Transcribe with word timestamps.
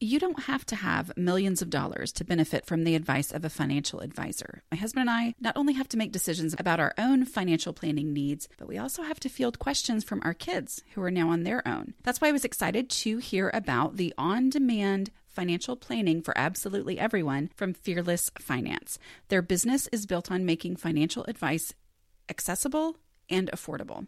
You 0.00 0.20
don't 0.20 0.44
have 0.44 0.64
to 0.66 0.76
have 0.76 1.16
millions 1.16 1.60
of 1.60 1.70
dollars 1.70 2.12
to 2.12 2.24
benefit 2.24 2.64
from 2.66 2.84
the 2.84 2.94
advice 2.94 3.32
of 3.32 3.44
a 3.44 3.50
financial 3.50 3.98
advisor. 3.98 4.62
My 4.70 4.76
husband 4.76 5.08
and 5.08 5.10
I 5.10 5.34
not 5.40 5.56
only 5.56 5.72
have 5.72 5.88
to 5.88 5.96
make 5.96 6.12
decisions 6.12 6.54
about 6.56 6.78
our 6.78 6.94
own 6.96 7.24
financial 7.24 7.72
planning 7.72 8.12
needs, 8.12 8.48
but 8.58 8.68
we 8.68 8.78
also 8.78 9.02
have 9.02 9.18
to 9.18 9.28
field 9.28 9.58
questions 9.58 10.04
from 10.04 10.20
our 10.22 10.34
kids 10.34 10.84
who 10.94 11.02
are 11.02 11.10
now 11.10 11.30
on 11.30 11.42
their 11.42 11.66
own. 11.66 11.94
That's 12.04 12.20
why 12.20 12.28
I 12.28 12.32
was 12.32 12.44
excited 12.44 12.88
to 12.90 13.18
hear 13.18 13.50
about 13.52 13.96
the 13.96 14.14
on 14.16 14.50
demand 14.50 15.10
financial 15.26 15.74
planning 15.74 16.22
for 16.22 16.36
absolutely 16.38 17.00
everyone 17.00 17.50
from 17.56 17.74
Fearless 17.74 18.30
Finance. 18.38 19.00
Their 19.30 19.42
business 19.42 19.88
is 19.90 20.06
built 20.06 20.30
on 20.30 20.46
making 20.46 20.76
financial 20.76 21.24
advice 21.24 21.74
accessible 22.28 22.98
and 23.28 23.50
affordable. 23.50 24.06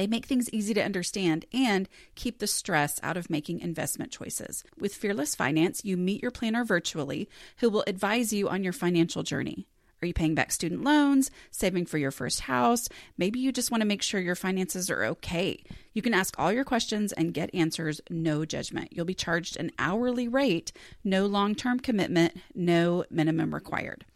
They 0.00 0.06
make 0.06 0.24
things 0.24 0.48
easy 0.48 0.72
to 0.72 0.82
understand 0.82 1.44
and 1.52 1.86
keep 2.14 2.38
the 2.38 2.46
stress 2.46 2.98
out 3.02 3.18
of 3.18 3.28
making 3.28 3.60
investment 3.60 4.10
choices. 4.10 4.64
With 4.78 4.94
Fearless 4.94 5.34
Finance, 5.34 5.84
you 5.84 5.98
meet 5.98 6.22
your 6.22 6.30
planner 6.30 6.64
virtually 6.64 7.28
who 7.58 7.68
will 7.68 7.84
advise 7.86 8.32
you 8.32 8.48
on 8.48 8.64
your 8.64 8.72
financial 8.72 9.22
journey. 9.22 9.66
Are 10.00 10.06
you 10.06 10.14
paying 10.14 10.34
back 10.34 10.52
student 10.52 10.82
loans, 10.84 11.30
saving 11.50 11.84
for 11.84 11.98
your 11.98 12.12
first 12.12 12.40
house? 12.40 12.88
Maybe 13.18 13.40
you 13.40 13.52
just 13.52 13.70
want 13.70 13.82
to 13.82 13.86
make 13.86 14.00
sure 14.00 14.22
your 14.22 14.34
finances 14.34 14.88
are 14.88 15.04
okay. 15.04 15.62
You 15.92 16.00
can 16.00 16.14
ask 16.14 16.34
all 16.38 16.50
your 16.50 16.64
questions 16.64 17.12
and 17.12 17.34
get 17.34 17.54
answers, 17.54 18.00
no 18.08 18.46
judgment. 18.46 18.94
You'll 18.94 19.04
be 19.04 19.12
charged 19.12 19.58
an 19.58 19.70
hourly 19.78 20.28
rate, 20.28 20.72
no 21.04 21.26
long 21.26 21.54
term 21.54 21.78
commitment, 21.78 22.38
no 22.54 23.04
minimum 23.10 23.52
required. 23.52 24.06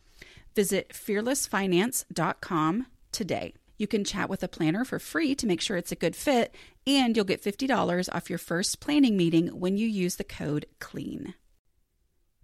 Visit 0.54 0.94
fearlessfinance.com 0.94 2.86
today. 3.12 3.52
You 3.76 3.88
can 3.88 4.04
chat 4.04 4.28
with 4.28 4.44
a 4.44 4.48
planner 4.48 4.84
for 4.84 5.00
free 5.00 5.34
to 5.34 5.48
make 5.48 5.60
sure 5.60 5.76
it's 5.76 5.90
a 5.90 5.96
good 5.96 6.14
fit, 6.14 6.54
and 6.86 7.16
you'll 7.16 7.24
get 7.24 7.42
$50 7.42 8.08
off 8.14 8.30
your 8.30 8.38
first 8.38 8.78
planning 8.78 9.16
meeting 9.16 9.48
when 9.48 9.76
you 9.76 9.88
use 9.88 10.14
the 10.14 10.22
code 10.22 10.66
CLEAN. 10.78 11.34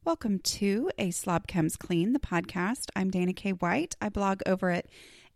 Welcome 0.04 0.40
to 0.40 0.90
A 0.98 1.12
Slob 1.12 1.46
Comes 1.46 1.76
Clean, 1.76 2.12
the 2.12 2.18
podcast. 2.18 2.86
I'm 2.96 3.10
Dana 3.10 3.32
K. 3.32 3.52
White. 3.52 3.94
I 4.00 4.08
blog 4.08 4.40
over 4.44 4.70
at 4.70 4.86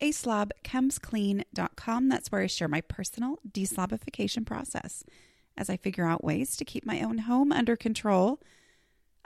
aslobcomesclean.com. 0.02 2.08
That's 2.08 2.33
where 2.33 2.42
I 2.42 2.48
share 2.48 2.66
my 2.66 2.80
personal 2.80 3.38
deslobification 3.48 4.44
process. 4.44 5.05
As 5.56 5.70
I 5.70 5.77
figure 5.77 6.08
out 6.08 6.24
ways 6.24 6.56
to 6.56 6.64
keep 6.64 6.84
my 6.84 7.02
own 7.02 7.18
home 7.18 7.52
under 7.52 7.77
control, 7.77 8.40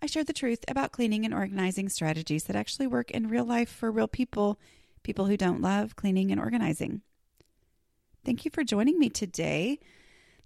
I 0.01 0.07
share 0.07 0.25
the 0.25 0.35
truth 0.35 0.67
about 0.69 0.93
cleaning 0.93 1.25
and 1.25 1.33
organizing 1.33 1.89
strategies 1.89 2.45
that 2.45 2.57
actually 2.57 2.89
work 2.89 3.11
in 3.11 3.31
real 3.31 3.47
life 3.47 3.71
for 3.71 3.91
real 3.91 4.07
people, 4.07 4.61
people 5.03 5.27
who 5.27 5.37
don't 5.37 5.61
love 5.61 5.97
cleaning 5.97 6.31
and 6.31 6.41
organizing. 6.41 7.03
Thank 8.25 8.45
you 8.45 8.51
for 8.51 8.65
joining 8.65 8.99
me 8.99 9.09
today. 9.09 9.79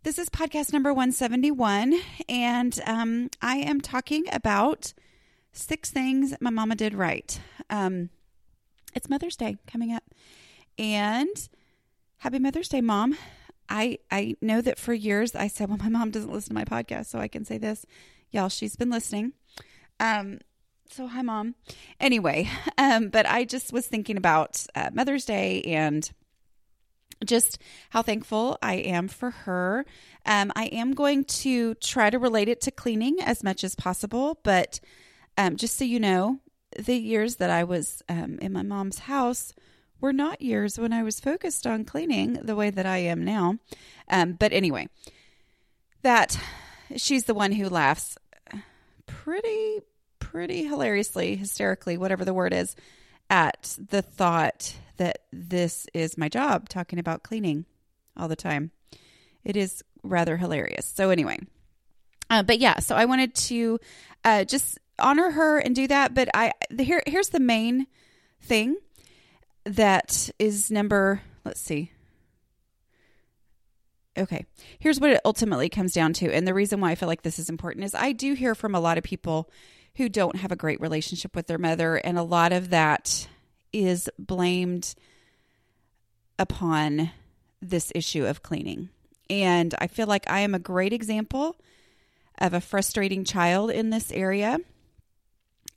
This 0.05 0.19
is 0.19 0.28
podcast 0.28 0.72
number 0.72 0.92
171, 0.92 1.95
and 2.28 2.80
um, 2.86 3.30
I 3.41 3.58
am 3.58 3.80
talking 3.80 4.25
about 4.33 4.92
six 5.53 5.91
things 5.91 6.34
my 6.41 6.50
mama 6.50 6.75
did 6.75 6.95
right. 6.95 7.41
Um, 7.70 8.11
it's 8.95 9.08
Mother's 9.08 9.36
Day 9.36 9.56
coming 9.67 9.92
up, 9.92 10.03
and 10.77 11.48
happy 12.19 12.39
Mother's 12.41 12.69
Day, 12.69 12.80
Mom. 12.80 13.17
I, 13.69 13.98
I 14.11 14.36
know 14.42 14.61
that 14.61 14.78
for 14.78 14.92
years 14.92 15.34
I 15.34 15.47
said, 15.47 15.69
well, 15.69 15.78
my 15.78 15.89
mom 15.89 16.11
doesn't 16.11 16.33
listen 16.33 16.48
to 16.48 16.55
my 16.55 16.64
podcast, 16.64 17.06
so 17.06 17.19
I 17.19 17.28
can 17.28 17.45
say 17.45 17.58
this. 17.58 17.86
Y'all, 18.30 18.48
she's 18.48 18.77
been 18.77 18.91
listening. 18.91 19.33
Um, 20.00 20.41
so 20.91 21.06
hi, 21.06 21.22
Mom. 21.22 21.55
Anyway, 22.00 22.48
um, 22.78 23.08
but 23.08 23.27
I 23.27 23.44
just 23.44 23.72
was 23.72 23.86
thinking 23.86 24.16
about 24.16 24.64
uh, 24.75 24.91
Mother's 24.92 25.24
Day 25.24 25.62
and 25.62 26.11
just 27.24 27.58
how 27.91 28.02
thankful 28.02 28.58
I 28.62 28.74
am 28.74 29.08
for 29.08 29.30
her. 29.30 29.84
Um, 30.27 30.52
I 30.56 30.66
am 30.66 30.92
going 30.92 31.24
to 31.24 31.74
try 31.77 32.11
to 32.11 32.19
relate 32.19 32.48
it 32.48 32.61
to 32.62 32.70
cleaning 32.70 33.19
as 33.20 33.44
much 33.44 33.64
as 33.64 33.74
possible, 33.74 34.41
but 34.42 34.80
um, 35.39 35.56
just 35.56 35.77
so 35.77 35.84
you 35.84 36.00
know, 36.00 36.41
the 36.77 36.96
years 36.96 37.36
that 37.36 37.50
I 37.50 37.64
was 37.64 38.02
um, 38.08 38.39
in 38.41 38.52
my 38.52 38.62
mom's 38.62 39.00
house 39.00 39.55
were 40.00 40.12
not 40.12 40.42
years 40.42 40.78
when 40.78 40.92
I 40.92 41.02
was 41.02 41.20
focused 41.20 41.67
on 41.67 41.85
cleaning 41.85 42.35
the 42.42 42.56
way 42.56 42.70
that 42.70 42.86
I 42.86 42.98
am 42.98 43.24
now. 43.24 43.58
Um, 44.08 44.33
but 44.33 44.52
anyway, 44.52 44.89
that 46.02 46.39
she's 46.96 47.24
the 47.24 47.35
one 47.35 47.52
who 47.52 47.68
laughs 47.68 48.18
pretty, 49.06 49.80
pretty 50.32 50.64
hilariously, 50.64 51.36
hysterically, 51.36 51.98
whatever 51.98 52.24
the 52.24 52.32
word 52.32 52.54
is, 52.54 52.74
at 53.28 53.76
the 53.90 54.00
thought 54.00 54.74
that 54.96 55.18
this 55.30 55.86
is 55.92 56.16
my 56.16 56.28
job 56.28 56.70
talking 56.70 56.98
about 56.98 57.22
cleaning 57.22 57.66
all 58.16 58.28
the 58.28 58.36
time. 58.36 58.70
It 59.44 59.56
is 59.56 59.84
rather 60.02 60.38
hilarious. 60.38 60.86
So, 60.86 61.10
anyway, 61.10 61.38
uh, 62.30 62.42
but 62.42 62.58
yeah, 62.58 62.78
so 62.78 62.96
I 62.96 63.04
wanted 63.04 63.34
to 63.34 63.78
uh, 64.24 64.44
just 64.44 64.78
honor 64.98 65.30
her 65.32 65.58
and 65.58 65.74
do 65.74 65.86
that. 65.88 66.14
But 66.14 66.30
I 66.32 66.52
here 66.78 67.02
here's 67.06 67.28
the 67.28 67.40
main 67.40 67.86
thing 68.40 68.76
that 69.64 70.30
is 70.38 70.70
number. 70.70 71.20
Let's 71.44 71.60
see. 71.60 71.92
Okay, 74.16 74.46
here's 74.78 75.00
what 75.00 75.10
it 75.10 75.20
ultimately 75.24 75.68
comes 75.68 75.92
down 75.92 76.14
to, 76.14 76.32
and 76.32 76.46
the 76.46 76.54
reason 76.54 76.80
why 76.80 76.90
I 76.90 76.94
feel 76.94 77.08
like 77.08 77.22
this 77.22 77.38
is 77.38 77.50
important 77.50 77.84
is 77.84 77.94
I 77.94 78.12
do 78.12 78.32
hear 78.32 78.54
from 78.54 78.74
a 78.74 78.80
lot 78.80 78.98
of 78.98 79.04
people 79.04 79.50
who 79.97 80.08
don't 80.08 80.36
have 80.36 80.53
a 80.53 80.57
great 80.57 80.80
relationship 80.80 81.36
with 81.36 81.47
their 81.47 81.58
mother, 81.58 81.97
and 81.97 82.19
a 82.19 82.23
lot 82.23 82.53
of 82.53 82.70
that 82.70 83.29
is 83.73 84.08
blamed 84.19 84.95
upon 86.39 87.11
this 87.61 87.92
issue 87.95 88.27
of 88.27 88.42
cleaning. 88.42 88.89
And 89.30 89.75
I 89.79 89.86
feel 89.86 90.07
like 90.07 90.29
I 90.29 90.41
am 90.41 90.55
a 90.55 90.58
great 90.58 90.92
example 90.92 91.57
of 92.39 92.55
a 92.55 92.61
frustrating 92.61 93.25
child 93.25 93.70
in 93.70 93.91
this 93.91 94.11
area. 94.11 94.58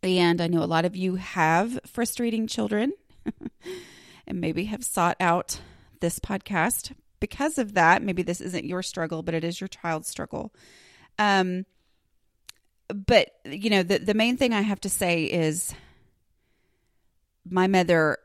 And 0.02 0.42
I 0.42 0.48
know 0.48 0.64
a 0.64 0.66
lot 0.66 0.86
of 0.86 0.96
you 0.96 1.16
have 1.16 1.80
frustrating 1.86 2.48
children 2.48 2.94
and 4.28 4.42
maybe 4.42 4.66
have 4.66 4.84
sought 4.84 5.18
out 5.20 5.60
this 6.00 6.20
podcast 6.20 6.94
because 7.20 7.58
of 7.58 7.74
that. 7.74 8.04
Maybe 8.04 8.24
this 8.24 8.42
isn't 8.42 8.66
your 8.66 8.84
struggle, 8.84 9.24
but 9.24 9.34
it 9.34 9.44
is 9.44 9.60
your 9.62 9.68
child's 9.68 10.10
struggle. 10.10 10.54
Um, 11.18 11.66
but 12.94 13.30
you 13.46 13.70
know, 13.70 13.84
the 13.84 14.00
the 14.00 14.14
main 14.14 14.38
thing 14.38 14.54
I 14.54 14.62
have 14.62 14.82
to 14.82 14.90
say 14.90 15.24
is 15.24 15.74
my 17.50 17.68
mother 17.68 18.18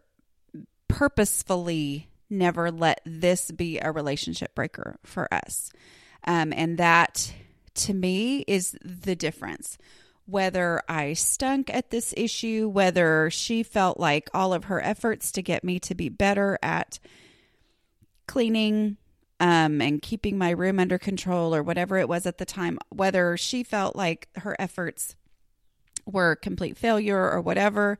purposefully 0.88 2.08
never 2.28 2.70
let 2.70 3.00
this 3.04 3.50
be 3.50 3.78
a 3.78 3.92
relationship 3.92 4.54
breaker 4.54 4.96
for 5.04 5.32
us. 5.32 5.72
Um, 6.24 6.52
and 6.54 6.78
that 6.78 7.32
to 7.74 7.94
me 7.94 8.44
is 8.46 8.76
the 8.84 9.16
difference. 9.16 9.78
Whether 10.26 10.82
I 10.88 11.14
stunk 11.14 11.74
at 11.74 11.90
this 11.90 12.14
issue, 12.16 12.68
whether 12.68 13.30
she 13.30 13.62
felt 13.62 13.98
like 13.98 14.30
all 14.32 14.52
of 14.52 14.64
her 14.64 14.80
efforts 14.80 15.32
to 15.32 15.42
get 15.42 15.64
me 15.64 15.80
to 15.80 15.94
be 15.94 16.08
better 16.08 16.58
at 16.62 17.00
cleaning 18.26 18.96
um, 19.40 19.80
and 19.80 20.02
keeping 20.02 20.36
my 20.38 20.50
room 20.50 20.78
under 20.78 20.98
control 20.98 21.54
or 21.54 21.62
whatever 21.62 21.96
it 21.96 22.08
was 22.08 22.26
at 22.26 22.38
the 22.38 22.44
time, 22.44 22.78
whether 22.90 23.36
she 23.36 23.62
felt 23.62 23.96
like 23.96 24.28
her 24.36 24.54
efforts 24.58 25.16
were 26.06 26.36
complete 26.36 26.76
failure 26.76 27.30
or 27.30 27.40
whatever, 27.40 27.98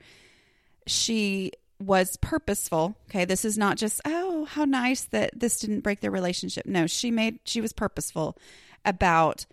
she 0.87 1.53
was 1.79 2.19
purposeful. 2.19 2.95
Okay, 3.09 3.25
this 3.25 3.45
is 3.45 3.57
not 3.57 3.79
just 3.79 4.03
oh 4.05 4.45
how 4.45 4.67
nice 4.67 5.05
that 5.05 5.39
this 5.39 5.59
didn't 5.59 5.81
break 5.81 6.01
their 6.01 6.11
relationship. 6.11 6.67
No, 6.67 6.87
she 6.87 7.11
made 7.11 7.39
she 7.45 7.63
was 7.63 7.73
purposeful 7.73 8.37
about 8.85 9.47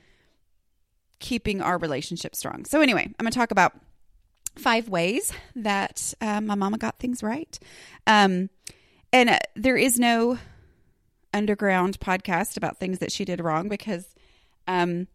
keeping 1.19 1.61
our 1.61 1.77
relationship 1.77 2.35
strong. 2.35 2.65
So 2.65 2.81
anyway, 2.81 3.03
I'm 3.03 3.23
going 3.23 3.31
to 3.31 3.37
talk 3.37 3.51
about 3.51 3.73
five 4.55 4.89
ways 4.89 5.31
that 5.55 6.13
uh, 6.19 6.41
my 6.41 6.55
mama 6.55 6.77
got 6.77 6.99
things 6.99 7.23
right. 7.23 7.57
Um, 8.05 8.49
and 9.13 9.29
uh, 9.29 9.39
there 9.55 9.77
is 9.77 9.97
no 9.97 10.37
underground 11.37 11.99
podcast 11.99 12.57
about 12.57 12.77
things 12.77 12.99
that 12.99 13.11
she 13.11 13.23
did 13.25 13.39
wrong 13.39 13.69
because 13.69 14.13
um, 14.67 15.07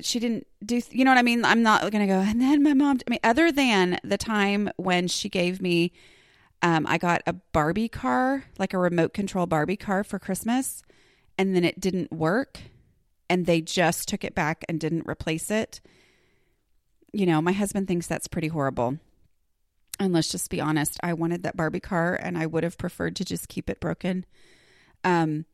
she 0.00 0.18
didn't 0.18 0.46
do 0.64 0.80
you 0.90 1.04
know 1.04 1.10
what 1.10 1.18
i 1.18 1.22
mean? 1.22 1.44
I'm 1.44 1.62
not 1.62 1.90
gonna 1.92 2.06
go 2.06 2.20
and 2.20 2.40
then 2.40 2.62
my 2.62 2.74
mom 2.74 2.98
i 3.06 3.10
mean 3.10 3.20
other 3.22 3.52
than 3.52 3.98
the 4.04 4.18
time 4.18 4.70
when 4.76 5.08
she 5.08 5.28
gave 5.28 5.60
me 5.62 5.92
um, 6.62 6.86
i 6.88 6.98
got 6.98 7.22
a 7.26 7.32
barbie 7.32 7.88
car 7.88 8.44
like 8.58 8.74
a 8.74 8.78
remote 8.78 9.14
control 9.14 9.46
barbie 9.46 9.76
car 9.76 10.02
for 10.04 10.18
christmas 10.18 10.82
and 11.38 11.54
then 11.54 11.64
it 11.64 11.80
didn't 11.80 12.12
work 12.12 12.60
and 13.30 13.46
they 13.46 13.60
just 13.60 14.08
took 14.08 14.24
it 14.24 14.34
back 14.34 14.64
and 14.68 14.80
didn't 14.80 15.06
replace 15.06 15.50
it. 15.50 15.80
You 17.12 17.26
know 17.26 17.40
my 17.40 17.52
husband 17.52 17.88
thinks 17.88 18.06
that's 18.06 18.28
pretty 18.28 18.48
horrible 18.48 18.98
and 19.98 20.12
let's 20.12 20.30
just 20.30 20.50
be 20.50 20.60
honest 20.60 20.98
i 21.02 21.12
wanted 21.12 21.42
that 21.42 21.56
barbie 21.56 21.80
car 21.80 22.14
and 22.14 22.38
i 22.38 22.46
would 22.46 22.64
have 22.64 22.78
preferred 22.78 23.16
to 23.16 23.24
just 23.24 23.48
keep 23.48 23.68
it 23.68 23.80
broken 23.80 24.24
um 25.04 25.44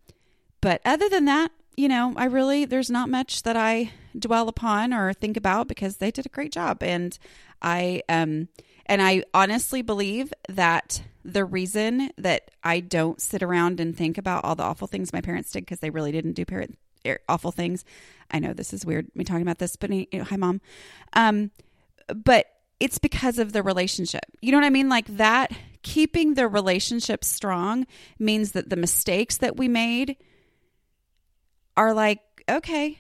but 0.61 0.81
other 0.85 1.09
than 1.09 1.25
that 1.25 1.51
you 1.77 1.89
know, 1.89 2.13
I 2.17 2.27
really, 2.27 2.65
there's 2.65 2.91
not 2.91 3.09
much 3.09 3.43
that 3.43 3.57
I 3.57 3.91
dwell 4.17 4.49
upon 4.49 4.93
or 4.93 5.13
think 5.13 5.37
about 5.37 5.69
because 5.69 5.97
they 5.97 6.11
did 6.11 6.27
a 6.27 6.31
great 6.31 6.53
job. 6.53 6.83
And 6.83 7.19
I, 7.63 8.03
um, 8.09 8.49
and 8.87 9.03
I 9.03 9.25
honestly 9.33 9.83
believe 9.83 10.33
that 10.49 11.03
the 11.25 11.45
reason 11.45 12.11
that 12.19 12.51
I 12.63 12.81
don't 12.81 13.21
sit 13.21 13.43
around 13.43 13.81
and 13.81 13.97
think 13.97 14.19
about 14.19 14.45
all 14.45 14.55
the 14.55 14.63
awful 14.63 14.87
things 14.87 15.13
my 15.13 15.21
parents 15.21 15.51
did 15.51 15.61
because 15.61 15.81
they 15.81 15.91
really 15.91 16.13
didn't 16.13 16.35
do 16.35 16.45
parent 16.45 16.79
er, 17.07 17.21
awful 17.29 17.51
things. 17.51 17.85
I 18.31 18.39
know 18.39 18.53
this 18.53 18.73
is 18.73 18.85
weird 18.85 19.09
me 19.15 19.25
talking 19.25 19.43
about 19.43 19.59
this, 19.59 19.77
but 19.77 19.91
you 19.91 20.07
know, 20.13 20.25
hi 20.25 20.37
mom. 20.37 20.61
Um, 21.15 21.51
but 22.15 22.47
it's 22.81 22.99
because 22.99 23.39
of 23.39 23.53
the 23.53 23.63
relationship. 23.63 24.25
You 24.41 24.53
know 24.53 24.59
what 24.59 24.67
I 24.67 24.71
mean? 24.71 24.89
Like 24.89 25.07
that 25.17 25.53
keeping 25.83 26.35
the 26.35 26.49
relationship 26.49 27.25
strong 27.25 27.87
means 28.19 28.53
that 28.53 28.71
the 28.71 28.77
mistakes 28.77 29.37
that 29.39 29.57
we 29.57 29.69
made 29.69 30.17
are 31.77 31.95
like, 31.95 32.21
okay. 32.49 32.99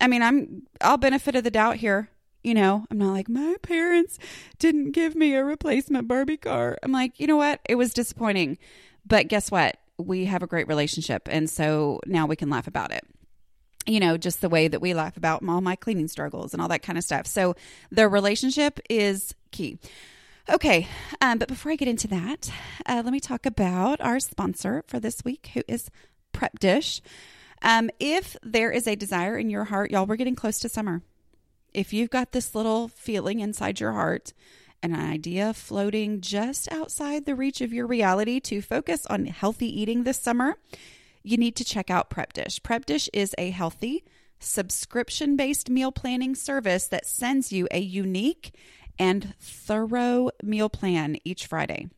I 0.00 0.08
mean, 0.08 0.22
I'm 0.22 0.62
I'll 0.80 0.96
benefit 0.96 1.36
of 1.36 1.44
the 1.44 1.50
doubt 1.50 1.76
here. 1.76 2.08
You 2.42 2.54
know, 2.54 2.84
I'm 2.90 2.98
not 2.98 3.12
like 3.12 3.28
my 3.28 3.54
parents 3.62 4.18
didn't 4.58 4.92
give 4.92 5.14
me 5.14 5.34
a 5.34 5.44
replacement 5.44 6.08
Barbie 6.08 6.36
car. 6.36 6.76
I'm 6.82 6.90
like, 6.90 7.20
you 7.20 7.28
know 7.28 7.36
what? 7.36 7.60
It 7.68 7.76
was 7.76 7.94
disappointing. 7.94 8.58
But 9.06 9.28
guess 9.28 9.50
what? 9.50 9.76
We 9.98 10.24
have 10.24 10.42
a 10.42 10.48
great 10.48 10.66
relationship 10.66 11.28
and 11.30 11.48
so 11.48 12.00
now 12.06 12.26
we 12.26 12.34
can 12.34 12.50
laugh 12.50 12.66
about 12.66 12.90
it 12.90 13.04
you 13.86 14.00
know, 14.00 14.16
just 14.16 14.40
the 14.40 14.48
way 14.48 14.68
that 14.68 14.80
we 14.80 14.94
laugh 14.94 15.16
about 15.16 15.42
all 15.46 15.60
my 15.60 15.76
cleaning 15.76 16.08
struggles 16.08 16.52
and 16.52 16.62
all 16.62 16.68
that 16.68 16.82
kind 16.82 16.98
of 16.98 17.04
stuff. 17.04 17.26
So 17.26 17.56
the 17.90 18.08
relationship 18.08 18.80
is 18.88 19.34
key. 19.50 19.78
Okay, 20.48 20.88
um, 21.20 21.38
but 21.38 21.48
before 21.48 21.70
I 21.70 21.76
get 21.76 21.88
into 21.88 22.08
that, 22.08 22.52
uh, 22.86 23.02
let 23.04 23.12
me 23.12 23.20
talk 23.20 23.46
about 23.46 24.00
our 24.00 24.18
sponsor 24.18 24.82
for 24.88 24.98
this 24.98 25.24
week, 25.24 25.50
who 25.54 25.62
is 25.68 25.88
Prep 26.32 26.58
Dish. 26.58 27.00
Um, 27.62 27.90
if 28.00 28.36
there 28.42 28.72
is 28.72 28.88
a 28.88 28.96
desire 28.96 29.38
in 29.38 29.50
your 29.50 29.64
heart, 29.64 29.92
y'all, 29.92 30.04
we're 30.04 30.16
getting 30.16 30.34
close 30.34 30.58
to 30.60 30.68
summer. 30.68 31.02
If 31.72 31.92
you've 31.92 32.10
got 32.10 32.32
this 32.32 32.56
little 32.56 32.88
feeling 32.88 33.38
inside 33.38 33.78
your 33.78 33.92
heart, 33.92 34.32
an 34.82 34.94
idea 34.94 35.54
floating 35.54 36.20
just 36.20 36.70
outside 36.72 37.24
the 37.24 37.36
reach 37.36 37.60
of 37.60 37.72
your 37.72 37.86
reality 37.86 38.40
to 38.40 38.60
focus 38.60 39.06
on 39.06 39.26
healthy 39.26 39.80
eating 39.80 40.02
this 40.02 40.18
summer, 40.18 40.56
you 41.22 41.36
need 41.36 41.56
to 41.56 41.64
check 41.64 41.90
out 41.90 42.10
Prep 42.10 42.32
Dish. 42.32 42.62
Prep 42.62 42.86
Dish 42.86 43.08
is 43.12 43.34
a 43.38 43.50
healthy, 43.50 44.04
subscription 44.38 45.36
based 45.36 45.70
meal 45.70 45.92
planning 45.92 46.34
service 46.34 46.88
that 46.88 47.06
sends 47.06 47.52
you 47.52 47.68
a 47.70 47.80
unique 47.80 48.54
and 48.98 49.34
thorough 49.40 50.30
meal 50.42 50.68
plan 50.68 51.16
each 51.24 51.46
Friday. 51.46 51.88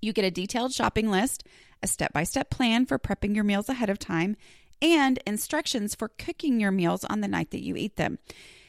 You 0.00 0.12
get 0.12 0.24
a 0.24 0.30
detailed 0.30 0.72
shopping 0.72 1.10
list, 1.10 1.44
a 1.82 1.86
step 1.86 2.12
by 2.12 2.24
step 2.24 2.50
plan 2.50 2.86
for 2.86 2.98
prepping 2.98 3.34
your 3.34 3.44
meals 3.44 3.68
ahead 3.68 3.90
of 3.90 3.98
time, 3.98 4.36
and 4.82 5.18
instructions 5.26 5.94
for 5.94 6.08
cooking 6.08 6.58
your 6.58 6.70
meals 6.70 7.04
on 7.04 7.20
the 7.20 7.28
night 7.28 7.50
that 7.50 7.62
you 7.62 7.76
eat 7.76 7.96
them. 7.96 8.18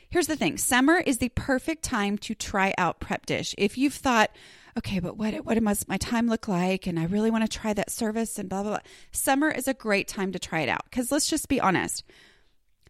Here's 0.09 0.27
the 0.27 0.35
thing 0.35 0.57
summer 0.57 0.97
is 0.97 1.19
the 1.19 1.29
perfect 1.29 1.83
time 1.83 2.18
to 2.19 2.35
try 2.35 2.73
out 2.77 3.00
Prep 3.00 3.25
Dish. 3.25 3.56
If 3.57 3.77
you've 3.77 3.94
thought, 3.94 4.31
okay, 4.77 5.00
but 5.00 5.18
what 5.18 5.33
what 5.45 5.62
must 5.62 5.88
my 5.88 5.97
time 5.97 6.27
look 6.27 6.47
like? 6.47 6.88
And 6.88 7.00
I 7.00 7.06
really 7.06 7.31
want 7.31 7.50
to 7.50 7.59
try 7.59 7.73
that 7.73 7.91
service 7.91 8.38
and 8.39 8.50
blah 8.50 8.63
blah 8.63 8.71
blah. 8.71 8.79
Summer 9.12 9.50
is 9.50 9.68
a 9.68 9.73
great 9.73 10.07
time 10.07 10.31
to 10.31 10.39
try 10.39 10.62
it 10.62 10.69
out 10.69 10.85
because 10.85 11.12
let's 11.12 11.29
just 11.29 11.50
be 11.50 11.59
honest. 11.59 12.03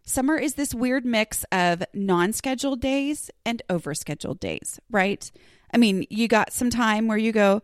Summer 0.04 0.36
is 0.36 0.54
this 0.54 0.74
weird 0.74 1.04
mix 1.04 1.44
of 1.52 1.84
non-scheduled 1.94 2.80
days 2.80 3.30
and 3.46 3.62
overscheduled 3.70 4.40
days, 4.40 4.80
right? 4.90 5.30
I 5.72 5.76
mean, 5.76 6.06
you 6.10 6.26
got 6.26 6.52
some 6.52 6.70
time 6.70 7.06
where 7.06 7.18
you 7.18 7.30
go, 7.30 7.62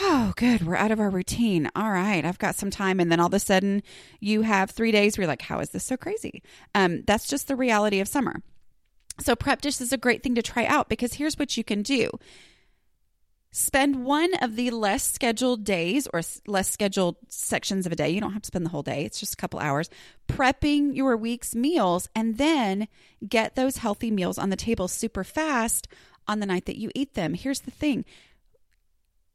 oh, 0.00 0.32
good, 0.36 0.64
we're 0.64 0.76
out 0.76 0.92
of 0.92 1.00
our 1.00 1.10
routine. 1.10 1.68
All 1.74 1.90
right, 1.90 2.24
I've 2.24 2.38
got 2.38 2.54
some 2.54 2.70
time. 2.70 3.00
And 3.00 3.10
then 3.10 3.20
all 3.20 3.26
of 3.26 3.34
a 3.34 3.40
sudden, 3.40 3.82
you 4.20 4.42
have 4.42 4.70
three 4.70 4.92
days 4.92 5.16
where 5.16 5.24
you're 5.24 5.28
like, 5.32 5.42
how 5.42 5.58
is 5.58 5.70
this 5.70 5.84
so 5.84 5.96
crazy? 5.96 6.42
Um, 6.74 7.02
that's 7.06 7.26
just 7.26 7.48
the 7.48 7.56
reality 7.56 8.00
of 8.00 8.08
summer. 8.08 8.42
So, 9.18 9.36
Prep 9.36 9.60
Dish 9.60 9.80
is 9.80 9.92
a 9.92 9.98
great 9.98 10.22
thing 10.22 10.34
to 10.36 10.42
try 10.42 10.64
out 10.64 10.88
because 10.88 11.14
here's 11.14 11.38
what 11.38 11.56
you 11.56 11.64
can 11.64 11.82
do 11.82 12.10
Spend 13.52 14.04
one 14.04 14.32
of 14.34 14.54
the 14.54 14.70
less 14.70 15.02
scheduled 15.02 15.64
days 15.64 16.06
or 16.12 16.22
less 16.46 16.70
scheduled 16.70 17.16
sections 17.28 17.84
of 17.84 17.92
a 17.92 17.96
day. 17.96 18.08
You 18.08 18.20
don't 18.20 18.32
have 18.32 18.42
to 18.42 18.46
spend 18.46 18.64
the 18.64 18.70
whole 18.70 18.82
day, 18.82 19.04
it's 19.04 19.18
just 19.18 19.34
a 19.34 19.36
couple 19.36 19.58
hours 19.58 19.90
prepping 20.28 20.94
your 20.94 21.16
week's 21.16 21.54
meals 21.54 22.08
and 22.14 22.38
then 22.38 22.86
get 23.28 23.56
those 23.56 23.78
healthy 23.78 24.10
meals 24.10 24.38
on 24.38 24.50
the 24.50 24.56
table 24.56 24.86
super 24.86 25.24
fast 25.24 25.88
on 26.28 26.38
the 26.38 26.46
night 26.46 26.66
that 26.66 26.78
you 26.78 26.90
eat 26.94 27.14
them. 27.14 27.34
Here's 27.34 27.60
the 27.60 27.72
thing 27.72 28.04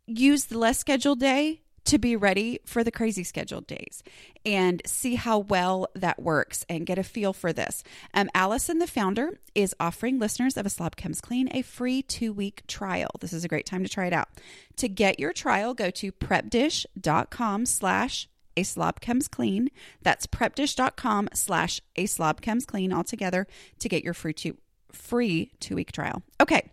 use 0.08 0.46
the 0.46 0.58
less 0.58 0.80
scheduled 0.80 1.20
day 1.20 1.62
to 1.86 1.98
be 1.98 2.16
ready 2.16 2.60
for 2.66 2.84
the 2.84 2.92
crazy 2.92 3.24
scheduled 3.24 3.68
days 3.68 4.04
and 4.46 4.82
see 4.86 5.16
how 5.16 5.40
well 5.40 5.88
that 5.96 6.22
works 6.22 6.66
and 6.68 6.86
get 6.86 6.98
a 6.98 7.04
feel 7.04 7.32
for 7.32 7.54
this. 7.54 7.84
Um, 8.14 8.30
Allison, 8.34 8.80
the 8.80 8.88
founder, 8.88 9.40
is 9.54 9.76
offering 9.80 10.20
listeners 10.20 10.58
of 10.58 10.66
A 10.66 10.70
Slob 10.70 10.96
Comes 10.96 11.22
Clean 11.22 11.48
a 11.52 11.62
free 11.62 12.02
two 12.02 12.34
week 12.34 12.64
trial. 12.68 13.10
This 13.20 13.34
is 13.34 13.44
a 13.44 13.48
great 13.48 13.66
time 13.66 13.84
to 13.84 13.90
try 13.90 14.08
it 14.08 14.14
out. 14.14 14.30
To 14.78 14.90
get 14.90 15.20
your 15.20 15.32
trial, 15.34 15.74
go 15.74 15.90
to 15.92 16.12
prepdish.com 16.12 17.66
slash 17.66 18.28
a 18.58 18.64
slob 18.64 19.02
comes 19.02 19.28
clean. 19.28 19.70
That's 20.02 20.28
prepdish.com 20.28 21.30
slash 21.34 21.82
a 21.96 22.06
slob 22.06 22.42
comes 22.42 22.66
clean 22.66 22.94
altogether 22.94 23.48
to 23.80 23.90
get 23.90 24.04
your 24.04 24.14
free 24.14 24.34
two, 24.34 24.58
free 24.92 25.52
two 25.60 25.76
week 25.76 25.92
trial. 25.92 26.24
Okay, 26.42 26.70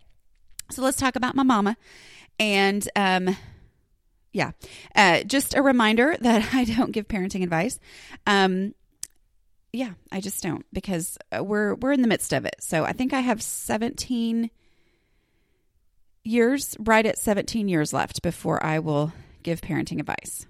so 0.71 0.81
let's 0.81 0.97
talk 0.97 1.15
about 1.15 1.35
my 1.35 1.43
mama. 1.43 1.77
And 2.39 2.87
um, 2.95 3.35
yeah. 4.33 4.51
Uh, 4.95 5.23
just 5.23 5.55
a 5.55 5.61
reminder 5.61 6.17
that 6.21 6.53
I 6.53 6.65
don't 6.65 6.91
give 6.91 7.07
parenting 7.07 7.43
advice. 7.43 7.79
Um, 8.27 8.73
yeah, 9.71 9.93
I 10.11 10.19
just 10.19 10.43
don't 10.43 10.65
because 10.71 11.17
uh, 11.35 11.43
we're 11.43 11.75
we're 11.75 11.93
in 11.93 12.01
the 12.01 12.07
midst 12.07 12.33
of 12.33 12.45
it. 12.45 12.55
So 12.59 12.83
I 12.83 12.91
think 12.91 13.13
I 13.13 13.21
have 13.21 13.41
17 13.41 14.51
years, 16.23 16.75
right 16.79 17.05
at 17.05 17.17
17 17.17 17.67
years 17.67 17.91
left 17.91 18.21
before 18.21 18.63
I 18.63 18.79
will 18.79 19.13
give 19.41 19.61
parenting 19.61 19.99
advice. 19.99 20.45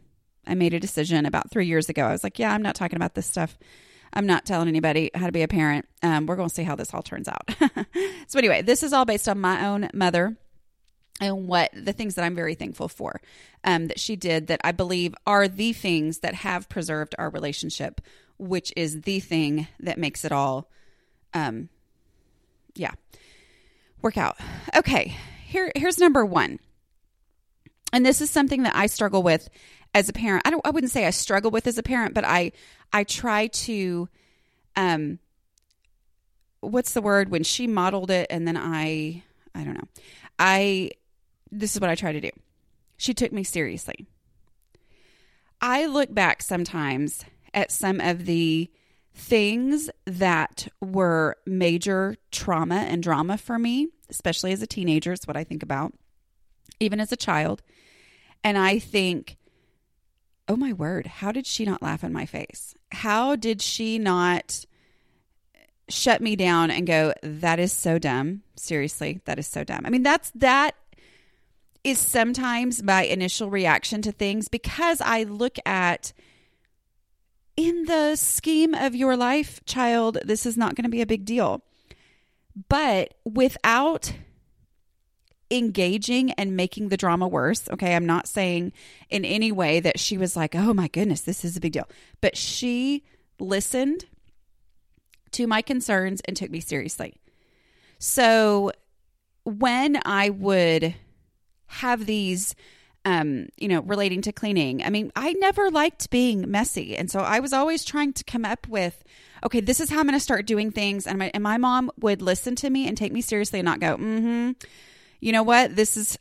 I 0.46 0.56
made 0.56 0.74
a 0.74 0.80
decision 0.80 1.26
about 1.26 1.52
three 1.52 1.68
years 1.68 1.88
ago. 1.90 2.06
I 2.06 2.12
was 2.12 2.24
like, 2.24 2.38
yeah, 2.38 2.54
I'm 2.54 2.62
not 2.62 2.76
talking 2.76 2.98
about 2.98 3.16
this 3.16 3.26
stuff. 3.26 3.58
I'm 4.12 4.28
not 4.28 4.46
telling 4.46 4.68
anybody 4.68 5.10
how 5.16 5.26
to 5.26 5.32
be 5.32 5.42
a 5.42 5.48
parent. 5.48 5.88
Um, 6.04 6.28
we're 6.28 6.36
going 6.36 6.50
to 6.50 6.54
see 6.54 6.64
how 6.64 6.76
this 6.76 6.94
all 6.94 7.02
turns 7.02 7.28
out. 7.28 7.50
so, 8.28 8.38
anyway, 8.38 8.62
this 8.62 8.84
is 8.84 8.94
all 8.94 9.06
based 9.06 9.28
on 9.28 9.40
my 9.40 9.66
own 9.66 9.90
mother 9.94 10.38
and 11.22 11.48
what 11.48 11.72
the 11.74 11.94
things 11.94 12.16
that 12.16 12.26
I'm 12.26 12.36
very 12.36 12.56
thankful 12.56 12.88
for 12.88 13.22
um, 13.64 13.88
that 13.88 14.00
she 14.00 14.16
did 14.16 14.48
that 14.48 14.62
I 14.64 14.72
believe 14.72 15.16
are 15.26 15.48
the 15.48 15.74
things 15.74 16.20
that 16.20 16.36
have 16.36 16.70
preserved 16.70 17.16
our 17.18 17.30
relationship, 17.30 18.02
which 18.38 18.74
is 18.76 19.02
the 19.02 19.20
thing 19.20 19.68
that 19.80 19.98
makes 19.98 20.26
it 20.26 20.32
all, 20.32 20.70
um, 21.34 21.70
yeah, 22.76 22.92
work 24.02 24.18
out. 24.18 24.38
Okay, 24.76 25.16
here 25.46 25.72
here's 25.76 26.00
number 26.00 26.26
one, 26.26 26.60
and 27.92 28.06
this 28.06 28.22
is 28.22 28.30
something 28.30 28.64
that 28.64 28.76
I 28.76 28.88
struggle 28.88 29.24
with 29.24 29.50
as 29.94 30.10
a 30.10 30.14
parent. 30.14 30.44
I 30.46 30.50
don't 30.50 30.66
I 30.66 30.72
wouldn't 30.72 30.92
say 30.92 31.06
I 31.06 31.12
struggle 31.12 31.52
with 31.52 31.68
as 31.68 31.78
a 31.78 31.84
parent, 31.84 32.16
but 32.16 32.26
I 32.26 32.52
I 32.92 33.04
try 33.04 33.48
to, 33.48 34.10
um, 34.76 35.20
what's 36.60 36.94
the 36.94 37.02
word 37.02 37.30
when 37.30 37.44
she 37.44 37.68
modeled 37.68 38.12
it 38.12 38.28
and 38.30 38.48
then 38.48 38.58
I 38.58 39.24
I 39.56 39.64
don't 39.64 39.76
know. 39.76 39.88
I 40.40 40.92
this 41.54 41.76
is 41.76 41.82
what 41.82 41.90
I 41.90 41.96
try 41.96 42.12
to 42.12 42.22
do. 42.22 42.32
She 42.98 43.14
took 43.14 43.32
me 43.32 43.44
seriously. 43.44 44.06
I 45.62 45.86
look 45.86 46.14
back 46.14 46.42
sometimes 46.42 47.24
at 47.54 47.72
some 47.72 48.02
of 48.02 48.26
the 48.26 48.70
things 49.16 49.90
that 50.06 50.68
were 50.82 51.38
major 51.46 52.16
trauma 52.32 52.76
and 52.76 53.04
drama 53.04 53.38
for 53.38 53.60
me, 53.60 53.88
especially 54.10 54.52
as 54.52 54.62
a 54.62 54.68
teenager, 54.68 55.14
is 55.14 55.26
what 55.28 55.38
I 55.38 55.44
think 55.44 55.64
about, 55.64 55.94
even 56.80 57.00
as 57.00 57.12
a 57.12 57.18
child. 57.18 57.62
And 58.44 58.58
I 58.58 58.80
think, 58.80 59.38
oh 60.48 60.56
my 60.56 60.74
word, 60.74 61.08
how 61.08 61.32
did 61.32 61.46
she 61.46 61.64
not 61.64 61.82
laugh 61.82 62.04
in 62.04 62.12
my 62.12 62.26
face? 62.26 62.76
How 62.92 63.36
did 63.36 63.62
she 63.62 64.00
not 64.00 64.66
shut 65.88 66.22
me 66.22 66.36
down 66.36 66.72
and 66.72 66.88
go, 66.88 67.14
that 67.22 67.60
is 67.60 67.72
so 67.72 68.00
dumb? 68.00 68.42
Seriously, 68.56 69.22
that 69.26 69.40
is 69.40 69.48
so 69.48 69.64
dumb. 69.64 69.86
I 69.86 69.90
mean, 69.90 70.04
that's 70.04 70.32
that 70.32 70.76
is 71.84 72.00
sometimes 72.00 72.82
my 72.82 73.04
initial 73.04 73.50
reaction 73.50 74.02
to 74.04 74.12
things 74.12 74.48
because 74.48 75.02
I 75.02 75.24
look 75.24 75.58
at 75.66 76.14
in 77.56 77.86
the 77.86 78.16
scheme 78.16 78.74
of 78.74 78.96
your 78.96 79.16
life, 79.16 79.64
child, 79.66 80.18
this 80.24 80.46
is 80.46 80.58
not 80.58 80.76
going 80.76 80.84
to 80.84 80.90
be 80.90 81.02
a 81.02 81.06
big 81.06 81.26
deal. 81.26 81.64
But 82.70 83.16
without 83.26 84.14
engaging 85.52 86.32
and 86.32 86.56
making 86.56 86.90
the 86.90 86.98
drama 86.98 87.28
worse, 87.28 87.70
okay, 87.70 87.96
I'm 87.96 88.06
not 88.06 88.28
saying 88.28 88.74
in 89.10 89.26
any 89.26 89.52
way 89.52 89.80
that 89.80 90.00
she 90.00 90.18
was 90.18 90.36
like, 90.36 90.56
oh 90.56 90.74
my 90.74 90.88
goodness, 90.88 91.22
this 91.22 91.46
is 91.46 91.58
a 91.58 91.60
big 91.60 91.74
deal. 91.74 91.88
But 92.22 92.38
she 92.38 93.04
listened 93.40 94.06
to 95.32 95.48
my 95.48 95.62
concerns 95.62 96.22
and 96.26 96.38
took 96.38 96.50
me 96.50 96.60
seriously. 96.60 97.16
So 98.00 98.72
when 99.44 100.00
I 100.06 100.30
would 100.30 100.96
have 101.74 102.06
these 102.06 102.56
um, 103.06 103.48
you 103.58 103.68
know, 103.68 103.82
relating 103.82 104.22
to 104.22 104.32
cleaning. 104.32 104.84
I 104.84 104.90
mean, 104.90 105.12
I 105.16 105.34
never 105.34 105.70
liked 105.70 106.10
being 106.10 106.50
messy. 106.50 106.96
And 106.96 107.12
so 107.12 107.20
I 107.20 107.40
was 107.40 107.52
always 107.52 107.84
trying 107.84 108.14
to 108.14 108.24
come 108.24 108.46
up 108.46 108.68
with, 108.68 109.04
okay, 109.46 109.60
this 109.60 109.80
is 109.80 109.90
how 109.90 110.00
I'm 110.00 110.06
going 110.06 110.14
to 110.14 110.22
start 110.22 110.46
doing 110.46 110.72
things. 110.72 111.06
And 111.06 111.20
my, 111.20 111.32
and 111.34 111.44
my 111.44 111.58
mom 111.58 111.92
would 112.00 112.22
listen 112.22 112.56
to 112.58 112.70
me 112.70 112.88
and 112.88 112.98
take 112.98 113.12
me 113.12 113.22
seriously 113.22 113.60
and 113.60 113.66
not 113.66 113.80
go, 113.80 113.98
mm 113.98 114.22
hmm. 114.22 114.52
You 115.20 115.32
know 115.32 115.44
what? 115.44 115.78
This 115.78 115.96
is, 115.96 116.18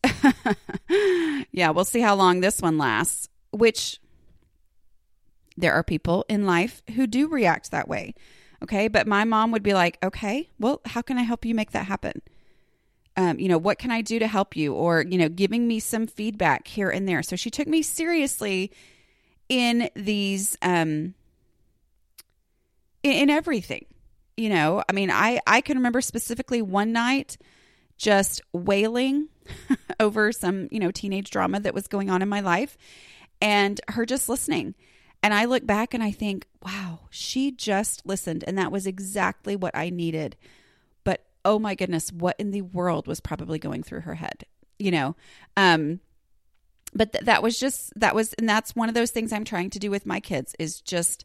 yeah, 1.50 1.70
we'll 1.70 1.84
see 1.84 2.00
how 2.00 2.14
long 2.14 2.40
this 2.40 2.60
one 2.60 2.78
lasts, 2.78 3.28
which 3.50 4.00
There 5.56 5.72
are 5.72 5.82
people 5.82 6.24
in 6.28 6.46
life 6.46 6.82
who 6.94 7.08
do 7.08 7.26
react 7.26 7.72
that 7.72 7.88
way. 7.88 8.14
Okay. 8.62 8.86
But 8.86 9.08
my 9.08 9.24
mom 9.24 9.50
would 9.50 9.64
be 9.64 9.74
like, 9.74 9.98
okay, 10.04 10.50
well, 10.60 10.80
how 10.86 11.02
can 11.02 11.18
I 11.18 11.22
help 11.22 11.44
you 11.44 11.52
make 11.52 11.72
that 11.72 11.86
happen? 11.86 12.22
Um, 13.16 13.38
you 13.38 13.48
know, 13.48 13.58
what 13.58 13.78
can 13.78 13.90
I 13.90 14.00
do 14.00 14.18
to 14.18 14.26
help 14.26 14.56
you? 14.56 14.72
Or, 14.74 15.02
you 15.02 15.18
know, 15.18 15.28
giving 15.28 15.68
me 15.68 15.80
some 15.80 16.06
feedback 16.06 16.66
here 16.66 16.88
and 16.88 17.06
there. 17.08 17.22
So 17.22 17.36
she 17.36 17.50
took 17.50 17.68
me 17.68 17.82
seriously 17.82 18.72
in 19.48 19.90
these, 19.94 20.56
um, 20.62 21.14
in, 23.02 23.12
in 23.12 23.30
everything. 23.30 23.86
You 24.36 24.48
know, 24.48 24.82
I 24.88 24.92
mean, 24.92 25.10
I, 25.10 25.40
I 25.46 25.60
can 25.60 25.76
remember 25.76 26.00
specifically 26.00 26.62
one 26.62 26.92
night 26.92 27.36
just 27.98 28.40
wailing 28.52 29.28
over 30.00 30.32
some, 30.32 30.68
you 30.70 30.80
know, 30.80 30.90
teenage 30.90 31.30
drama 31.30 31.60
that 31.60 31.74
was 31.74 31.86
going 31.86 32.08
on 32.08 32.22
in 32.22 32.28
my 32.28 32.40
life 32.40 32.78
and 33.40 33.80
her 33.88 34.06
just 34.06 34.28
listening. 34.28 34.74
And 35.22 35.34
I 35.34 35.44
look 35.44 35.66
back 35.66 35.94
and 35.94 36.02
I 36.02 36.10
think, 36.10 36.46
wow, 36.64 37.00
she 37.10 37.52
just 37.52 38.06
listened. 38.06 38.42
And 38.46 38.58
that 38.58 38.72
was 38.72 38.86
exactly 38.86 39.54
what 39.54 39.76
I 39.76 39.90
needed. 39.90 40.36
Oh 41.44 41.58
my 41.58 41.74
goodness, 41.74 42.12
what 42.12 42.36
in 42.38 42.50
the 42.50 42.62
world 42.62 43.06
was 43.06 43.20
probably 43.20 43.58
going 43.58 43.82
through 43.82 44.00
her 44.00 44.14
head? 44.14 44.44
You 44.78 44.90
know, 44.90 45.16
um, 45.56 46.00
but 46.94 47.12
th- 47.12 47.24
that 47.24 47.42
was 47.42 47.58
just, 47.58 47.92
that 47.98 48.14
was, 48.14 48.32
and 48.34 48.48
that's 48.48 48.76
one 48.76 48.88
of 48.88 48.94
those 48.94 49.10
things 49.10 49.32
I'm 49.32 49.44
trying 49.44 49.70
to 49.70 49.78
do 49.78 49.90
with 49.90 50.06
my 50.06 50.20
kids 50.20 50.54
is 50.58 50.80
just 50.80 51.24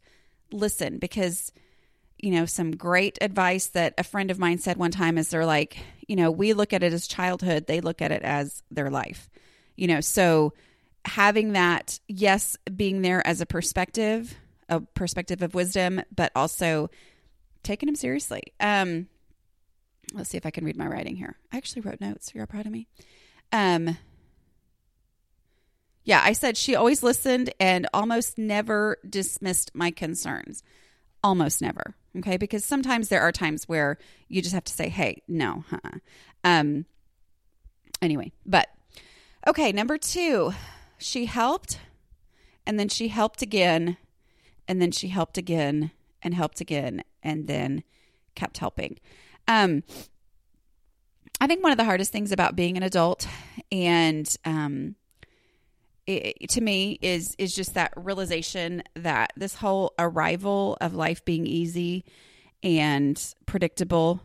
listen 0.51 0.97
because, 0.97 1.51
you 2.17 2.31
know, 2.31 2.45
some 2.45 2.71
great 2.71 3.17
advice 3.21 3.67
that 3.67 3.93
a 3.97 4.03
friend 4.03 4.31
of 4.31 4.39
mine 4.39 4.59
said 4.59 4.77
one 4.77 4.91
time 4.91 5.17
is 5.17 5.29
they're 5.29 5.45
like, 5.45 5.77
you 6.07 6.15
know, 6.15 6.31
we 6.31 6.53
look 6.53 6.73
at 6.73 6.83
it 6.83 6.93
as 6.93 7.07
childhood, 7.07 7.67
they 7.67 7.81
look 7.81 8.01
at 8.01 8.11
it 8.11 8.23
as 8.23 8.63
their 8.71 8.89
life, 8.89 9.29
you 9.75 9.87
know, 9.87 10.01
so, 10.01 10.53
having 11.05 11.53
that, 11.53 11.99
yes, 12.07 12.57
being 12.75 13.01
there 13.01 13.25
as 13.25 13.39
a 13.39 13.45
perspective, 13.45 14.35
a 14.69 14.81
perspective 14.81 15.41
of 15.41 15.55
wisdom, 15.55 16.01
but 16.13 16.31
also 16.35 16.89
taking 17.63 17.87
him 17.87 17.95
seriously. 17.95 18.43
Um, 18.59 19.07
let's 20.13 20.29
see 20.29 20.37
if 20.37 20.45
I 20.45 20.51
can 20.51 20.65
read 20.65 20.77
my 20.77 20.87
writing 20.87 21.15
here. 21.15 21.37
I 21.51 21.57
actually 21.57 21.81
wrote 21.81 22.01
notes. 22.01 22.31
You're 22.33 22.45
proud 22.47 22.65
of 22.65 22.71
me. 22.71 22.87
Um, 23.51 23.97
yeah, 26.03 26.21
I 26.23 26.33
said 26.33 26.55
she 26.55 26.75
always 26.75 27.03
listened 27.03 27.53
and 27.59 27.87
almost 27.93 28.37
never 28.37 28.97
dismissed 29.07 29.71
my 29.73 29.91
concerns. 29.91 30.63
Almost 31.23 31.61
never. 31.61 31.95
Okay. 32.17 32.37
Because 32.37 32.63
sometimes 32.63 33.09
there 33.09 33.21
are 33.21 33.31
times 33.31 33.67
where 33.67 33.97
you 34.29 34.41
just 34.41 34.53
have 34.53 34.63
to 34.65 34.73
say, 34.73 34.89
hey, 34.89 35.21
no, 35.27 35.65
huh. 35.69 35.99
Um, 36.43 36.85
anyway, 38.01 38.31
but 38.45 38.69
okay. 39.45 39.71
Number 39.71 39.97
two, 39.97 40.53
she 40.97 41.25
helped 41.25 41.79
and 42.65 42.79
then 42.79 42.89
she 42.89 43.09
helped 43.09 43.41
again 43.41 43.97
and 44.67 44.81
then 44.81 44.91
she 44.91 45.09
helped 45.09 45.37
again 45.37 45.91
and 46.21 46.33
helped 46.33 46.61
again 46.61 47.03
and 47.21 47.47
then 47.47 47.83
kept 48.35 48.59
helping. 48.59 48.99
Um, 49.47 49.83
I 51.39 51.47
think 51.47 51.63
one 51.63 51.71
of 51.71 51.77
the 51.77 51.85
hardest 51.85 52.11
things 52.11 52.31
about 52.31 52.55
being 52.55 52.77
an 52.77 52.83
adult 52.83 53.27
and 53.71 54.33
um, 54.45 54.95
it, 56.05 56.49
to 56.49 56.61
me 56.61 56.97
is 57.01 57.35
is 57.37 57.53
just 57.53 57.73
that 57.75 57.93
realization 57.95 58.83
that 58.95 59.33
this 59.35 59.55
whole 59.55 59.93
arrival 59.99 60.77
of 60.81 60.93
life 60.95 61.23
being 61.25 61.45
easy 61.45 62.05
and 62.63 63.33
predictable 63.45 64.21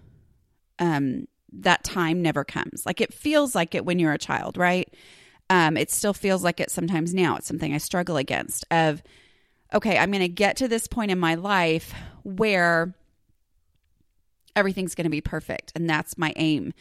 um, 0.78 1.26
that 1.52 1.84
time 1.84 2.22
never 2.22 2.44
comes. 2.44 2.86
Like 2.86 3.00
it 3.00 3.12
feels 3.12 3.54
like 3.54 3.74
it 3.74 3.84
when 3.84 3.98
you're 3.98 4.12
a 4.12 4.18
child, 4.18 4.56
right? 4.56 4.92
um, 5.52 5.76
it 5.76 5.90
still 5.90 6.14
feels 6.14 6.42
like 6.42 6.60
it 6.60 6.70
sometimes 6.70 7.12
now. 7.12 7.36
It's 7.36 7.46
something 7.46 7.74
I 7.74 7.78
struggle 7.78 8.16
against 8.16 8.64
of, 8.70 9.02
okay, 9.74 9.98
I'm 9.98 10.10
going 10.10 10.22
to 10.22 10.28
get 10.28 10.56
to 10.56 10.68
this 10.68 10.86
point 10.86 11.10
in 11.10 11.18
my 11.18 11.34
life 11.34 11.92
where 12.22 12.94
everything's 14.56 14.94
going 14.94 15.04
to 15.04 15.10
be 15.10 15.20
perfect. 15.20 15.72
And 15.74 15.88
that's 15.88 16.18
my 16.18 16.32
aim. 16.36 16.72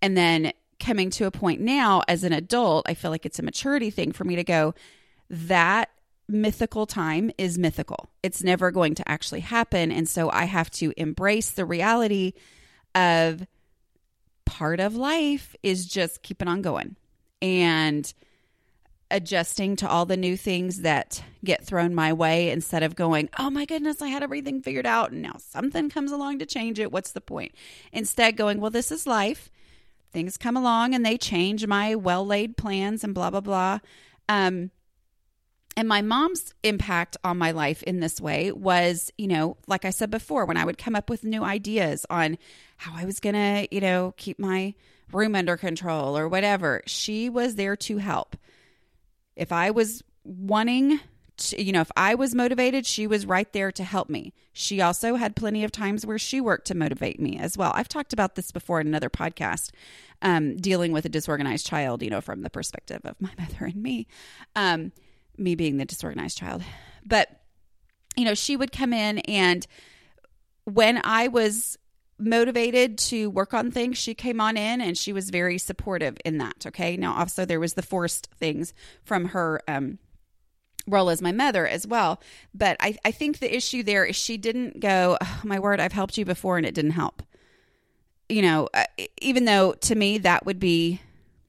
And 0.00 0.16
then 0.16 0.52
coming 0.80 1.10
to 1.10 1.26
a 1.26 1.30
point 1.30 1.60
now 1.60 2.02
as 2.08 2.24
an 2.24 2.32
adult, 2.32 2.88
I 2.88 2.94
feel 2.94 3.10
like 3.10 3.26
it's 3.26 3.38
a 3.38 3.42
maturity 3.42 3.90
thing 3.90 4.12
for 4.12 4.24
me 4.24 4.36
to 4.36 4.44
go, 4.44 4.74
that 5.30 5.90
mythical 6.28 6.86
time 6.86 7.30
is 7.38 7.58
mythical. 7.58 8.10
It's 8.22 8.42
never 8.42 8.70
going 8.70 8.94
to 8.96 9.08
actually 9.08 9.40
happen. 9.40 9.90
And 9.90 10.08
so 10.08 10.30
I 10.30 10.44
have 10.44 10.70
to 10.72 10.92
embrace 10.96 11.50
the 11.50 11.64
reality 11.64 12.34
of 12.94 13.46
part 14.44 14.80
of 14.80 14.94
life 14.94 15.54
is 15.62 15.86
just 15.86 16.22
keeping 16.22 16.48
on 16.48 16.62
going 16.62 16.96
and 17.42 18.12
adjusting 19.10 19.76
to 19.76 19.88
all 19.88 20.04
the 20.04 20.16
new 20.16 20.36
things 20.36 20.82
that 20.82 21.22
get 21.44 21.64
thrown 21.64 21.94
my 21.94 22.12
way 22.12 22.50
instead 22.50 22.82
of 22.82 22.96
going, 22.96 23.28
oh 23.38 23.50
my 23.50 23.64
goodness, 23.64 24.02
I 24.02 24.08
had 24.08 24.22
everything 24.22 24.62
figured 24.62 24.86
out 24.86 25.12
and 25.12 25.22
now 25.22 25.36
something 25.38 25.88
comes 25.88 26.12
along 26.12 26.40
to 26.40 26.46
change 26.46 26.78
it. 26.78 26.92
What's 26.92 27.12
the 27.12 27.20
point? 27.20 27.52
Instead, 27.92 28.36
going, 28.36 28.60
well, 28.60 28.70
this 28.70 28.90
is 28.90 29.06
life. 29.06 29.50
Things 30.12 30.36
come 30.36 30.56
along 30.56 30.94
and 30.94 31.04
they 31.04 31.16
change 31.16 31.66
my 31.66 31.94
well 31.94 32.24
laid 32.26 32.56
plans 32.56 33.04
and 33.04 33.14
blah, 33.14 33.30
blah, 33.30 33.40
blah. 33.40 33.78
Um, 34.28 34.70
and 35.76 35.86
my 35.86 36.02
mom's 36.02 36.54
impact 36.64 37.16
on 37.22 37.38
my 37.38 37.52
life 37.52 37.82
in 37.84 38.00
this 38.00 38.20
way 38.20 38.50
was, 38.50 39.12
you 39.16 39.28
know, 39.28 39.56
like 39.68 39.84
I 39.84 39.90
said 39.90 40.10
before, 40.10 40.44
when 40.44 40.56
I 40.56 40.64
would 40.64 40.76
come 40.76 40.96
up 40.96 41.08
with 41.08 41.22
new 41.22 41.44
ideas 41.44 42.04
on 42.10 42.36
how 42.78 42.94
I 42.96 43.04
was 43.04 43.20
going 43.20 43.34
to, 43.34 43.68
you 43.70 43.80
know, 43.80 44.12
keep 44.16 44.40
my 44.40 44.74
room 45.12 45.36
under 45.36 45.56
control 45.56 46.18
or 46.18 46.28
whatever. 46.28 46.82
She 46.86 47.28
was 47.28 47.54
there 47.54 47.76
to 47.76 47.98
help. 47.98 48.36
If 49.38 49.52
I 49.52 49.70
was 49.70 50.02
wanting 50.24 51.00
to, 51.38 51.62
you 51.62 51.72
know, 51.72 51.80
if 51.80 51.90
I 51.96 52.14
was 52.14 52.34
motivated, 52.34 52.84
she 52.84 53.06
was 53.06 53.24
right 53.24 53.50
there 53.52 53.72
to 53.72 53.84
help 53.84 54.08
me. 54.10 54.34
She 54.52 54.80
also 54.80 55.14
had 55.14 55.36
plenty 55.36 55.64
of 55.64 55.72
times 55.72 56.04
where 56.04 56.18
she 56.18 56.40
worked 56.40 56.66
to 56.66 56.74
motivate 56.74 57.20
me 57.20 57.38
as 57.38 57.56
well. 57.56 57.72
I've 57.74 57.88
talked 57.88 58.12
about 58.12 58.34
this 58.34 58.50
before 58.50 58.80
in 58.80 58.86
another 58.86 59.08
podcast, 59.08 59.70
um, 60.20 60.56
dealing 60.56 60.92
with 60.92 61.04
a 61.04 61.08
disorganized 61.08 61.66
child, 61.66 62.02
you 62.02 62.10
know, 62.10 62.20
from 62.20 62.42
the 62.42 62.50
perspective 62.50 63.00
of 63.04 63.20
my 63.20 63.30
mother 63.38 63.66
and 63.66 63.76
me, 63.76 64.08
um, 64.56 64.92
me 65.36 65.54
being 65.54 65.76
the 65.76 65.84
disorganized 65.84 66.36
child. 66.36 66.62
But, 67.06 67.40
you 68.16 68.24
know, 68.24 68.34
she 68.34 68.56
would 68.56 68.72
come 68.72 68.92
in 68.92 69.20
and 69.20 69.66
when 70.64 71.00
I 71.04 71.28
was 71.28 71.78
motivated 72.18 72.98
to 72.98 73.30
work 73.30 73.54
on 73.54 73.70
things, 73.70 73.98
she 73.98 74.14
came 74.14 74.40
on 74.40 74.56
in 74.56 74.80
and 74.80 74.96
she 74.98 75.12
was 75.12 75.30
very 75.30 75.58
supportive 75.58 76.16
in 76.24 76.38
that. 76.38 76.66
Okay. 76.66 76.96
Now, 76.96 77.14
also, 77.16 77.44
there 77.44 77.60
was 77.60 77.74
the 77.74 77.82
forced 77.82 78.28
things 78.38 78.74
from 79.04 79.26
her 79.26 79.60
um, 79.68 79.98
role 80.86 81.10
as 81.10 81.22
my 81.22 81.32
mother 81.32 81.66
as 81.66 81.86
well. 81.86 82.20
But 82.54 82.76
I, 82.80 82.96
I 83.04 83.10
think 83.10 83.38
the 83.38 83.54
issue 83.54 83.82
there 83.82 84.04
is 84.04 84.16
she 84.16 84.36
didn't 84.36 84.80
go, 84.80 85.18
oh, 85.20 85.40
my 85.44 85.58
word, 85.58 85.80
I've 85.80 85.92
helped 85.92 86.18
you 86.18 86.24
before 86.24 86.56
and 86.56 86.66
it 86.66 86.74
didn't 86.74 86.92
help. 86.92 87.22
You 88.28 88.42
know, 88.42 88.68
uh, 88.74 88.84
even 89.22 89.44
though 89.44 89.72
to 89.72 89.94
me 89.94 90.18
that 90.18 90.44
would 90.44 90.58
be 90.58 91.00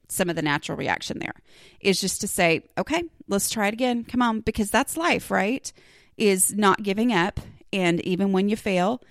some 0.07 0.29
of 0.29 0.35
the 0.35 0.41
natural 0.41 0.77
reaction 0.77 1.19
there 1.19 1.35
is 1.81 2.01
just 2.01 2.21
to 2.21 2.27
say, 2.27 2.63
okay, 2.77 3.03
let's 3.27 3.49
try 3.49 3.67
it 3.67 3.73
again. 3.73 4.03
Come 4.03 4.21
on, 4.21 4.41
because 4.41 4.71
that's 4.71 4.97
life, 4.97 5.29
right? 5.29 5.71
Is 6.17 6.53
not 6.53 6.83
giving 6.83 7.13
up. 7.13 7.39
And 7.71 8.01
even 8.01 8.31
when 8.31 8.49
you 8.49 8.55
fail, 8.55 9.01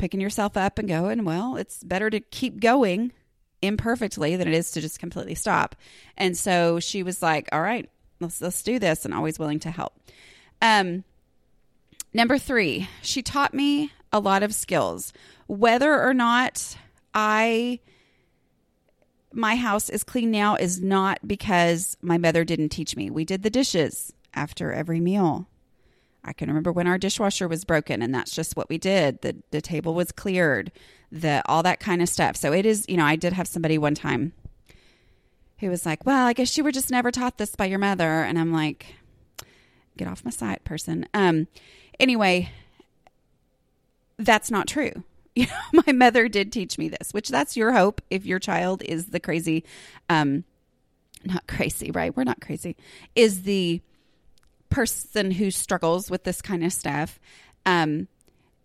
picking 0.00 0.20
yourself 0.20 0.56
up 0.56 0.78
and 0.78 0.88
going, 0.88 1.24
well, 1.24 1.56
it's 1.56 1.84
better 1.84 2.10
to 2.10 2.18
keep 2.18 2.58
going 2.58 3.12
imperfectly 3.62 4.34
than 4.34 4.48
it 4.48 4.54
is 4.54 4.70
to 4.72 4.80
just 4.80 4.98
completely 4.98 5.34
stop. 5.34 5.76
And 6.16 6.36
so 6.36 6.80
she 6.80 7.02
was 7.02 7.22
like, 7.22 7.48
all 7.52 7.60
right, 7.60 7.88
let's 8.18 8.40
let's 8.40 8.62
do 8.62 8.78
this 8.78 9.04
and 9.04 9.14
always 9.14 9.38
willing 9.38 9.60
to 9.60 9.70
help. 9.70 9.92
Um 10.62 11.04
number 12.14 12.38
3, 12.38 12.88
she 13.02 13.22
taught 13.22 13.54
me 13.54 13.92
a 14.12 14.18
lot 14.18 14.42
of 14.42 14.54
skills. 14.54 15.12
Whether 15.46 16.02
or 16.02 16.14
not 16.14 16.76
I 17.14 17.80
my 19.32 19.54
house 19.54 19.90
is 19.90 20.02
clean 20.02 20.30
now 20.30 20.56
is 20.56 20.80
not 20.80 21.18
because 21.26 21.96
my 22.00 22.18
mother 22.18 22.44
didn't 22.44 22.70
teach 22.70 22.96
me. 22.96 23.10
We 23.10 23.24
did 23.24 23.42
the 23.42 23.50
dishes 23.50 24.12
after 24.34 24.72
every 24.72 25.00
meal. 25.00 25.46
I 26.24 26.32
can 26.32 26.48
remember 26.48 26.72
when 26.72 26.86
our 26.86 26.98
dishwasher 26.98 27.48
was 27.48 27.64
broken 27.64 28.02
and 28.02 28.14
that's 28.14 28.34
just 28.34 28.56
what 28.56 28.68
we 28.68 28.78
did. 28.78 29.22
The 29.22 29.36
the 29.50 29.60
table 29.60 29.94
was 29.94 30.12
cleared, 30.12 30.70
the 31.10 31.42
all 31.46 31.62
that 31.62 31.80
kind 31.80 32.02
of 32.02 32.08
stuff. 32.08 32.36
So 32.36 32.52
it 32.52 32.66
is, 32.66 32.84
you 32.88 32.96
know, 32.96 33.04
I 33.04 33.16
did 33.16 33.32
have 33.32 33.48
somebody 33.48 33.78
one 33.78 33.94
time 33.94 34.32
who 35.58 35.68
was 35.70 35.86
like, 35.86 36.04
"Well, 36.04 36.26
I 36.26 36.32
guess 36.32 36.56
you 36.56 36.64
were 36.64 36.72
just 36.72 36.90
never 36.90 37.10
taught 37.10 37.38
this 37.38 37.54
by 37.56 37.66
your 37.66 37.78
mother." 37.78 38.22
And 38.22 38.38
I'm 38.38 38.52
like, 38.52 38.94
"Get 39.96 40.08
off 40.08 40.24
my 40.24 40.30
side, 40.30 40.62
person." 40.64 41.06
Um 41.14 41.48
anyway, 41.98 42.50
that's 44.18 44.50
not 44.50 44.66
true. 44.68 44.92
You 45.36 45.46
know, 45.46 45.82
my 45.86 45.92
mother 45.92 46.28
did 46.28 46.52
teach 46.52 46.76
me 46.76 46.88
this, 46.88 47.14
which 47.14 47.28
that's 47.28 47.56
your 47.56 47.72
hope 47.72 48.02
if 48.10 48.26
your 48.26 48.40
child 48.40 48.82
is 48.82 49.06
the 49.06 49.20
crazy 49.20 49.64
um 50.08 50.42
not 51.24 51.46
crazy, 51.46 51.92
right? 51.92 52.14
We're 52.14 52.24
not 52.24 52.40
crazy. 52.40 52.76
Is 53.14 53.44
the 53.44 53.80
person 54.70 55.30
who 55.32 55.50
struggles 55.50 56.10
with 56.10 56.24
this 56.24 56.40
kind 56.40 56.64
of 56.64 56.72
stuff, 56.72 57.20
um, 57.66 58.08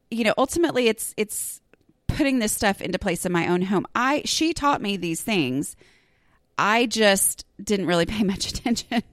you 0.10 0.24
know, 0.24 0.34
ultimately 0.38 0.88
it's 0.88 1.14
it's 1.18 1.62
putting 2.08 2.40
this 2.40 2.54
stuff 2.54 2.82
into 2.82 3.00
place 3.00 3.26
in 3.26 3.32
my 3.32 3.48
own 3.48 3.64
home. 3.64 3.86
I 3.96 4.22
she 4.26 4.54
taught 4.54 4.82
me 4.82 4.98
these 4.98 5.22
things. 5.22 5.76
I 6.58 6.86
just 6.86 7.46
didn't 7.62 7.88
really 7.88 8.06
pay 8.16 8.24
much 8.24 8.50
attention. 8.50 9.04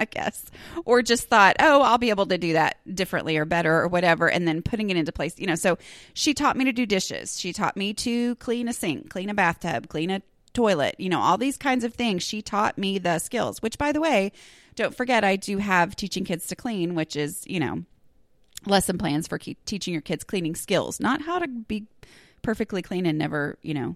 I 0.00 0.04
guess, 0.04 0.44
or 0.84 1.02
just 1.02 1.28
thought, 1.28 1.56
oh, 1.58 1.82
I'll 1.82 1.98
be 1.98 2.10
able 2.10 2.26
to 2.26 2.38
do 2.38 2.52
that 2.52 2.76
differently 2.94 3.36
or 3.36 3.44
better 3.44 3.80
or 3.80 3.88
whatever, 3.88 4.30
and 4.30 4.46
then 4.46 4.62
putting 4.62 4.90
it 4.90 4.96
into 4.96 5.10
place. 5.10 5.36
You 5.36 5.48
know, 5.48 5.56
so 5.56 5.76
she 6.14 6.34
taught 6.34 6.56
me 6.56 6.64
to 6.66 6.72
do 6.72 6.86
dishes. 6.86 7.40
She 7.40 7.52
taught 7.52 7.76
me 7.76 7.92
to 7.94 8.36
clean 8.36 8.68
a 8.68 8.72
sink, 8.72 9.10
clean 9.10 9.28
a 9.28 9.34
bathtub, 9.34 9.88
clean 9.88 10.10
a 10.10 10.22
toilet, 10.58 10.96
you 10.98 11.08
know, 11.08 11.20
all 11.20 11.38
these 11.38 11.56
kinds 11.56 11.84
of 11.84 11.94
things. 11.94 12.24
She 12.24 12.42
taught 12.42 12.76
me 12.76 12.98
the 12.98 13.20
skills, 13.20 13.62
which, 13.62 13.78
by 13.78 13.92
the 13.92 14.00
way, 14.00 14.32
don't 14.74 14.92
forget, 14.92 15.22
I 15.22 15.36
do 15.36 15.58
have 15.58 15.94
teaching 15.94 16.24
kids 16.24 16.48
to 16.48 16.56
clean, 16.56 16.96
which 16.96 17.14
is, 17.14 17.44
you 17.46 17.60
know, 17.60 17.84
lesson 18.66 18.98
plans 18.98 19.28
for 19.28 19.38
teaching 19.38 19.92
your 19.92 20.00
kids 20.02 20.24
cleaning 20.24 20.56
skills, 20.56 20.98
not 20.98 21.22
how 21.22 21.38
to 21.38 21.46
be 21.46 21.86
perfectly 22.42 22.82
clean 22.82 23.06
and 23.06 23.16
never, 23.16 23.56
you 23.62 23.72
know, 23.72 23.94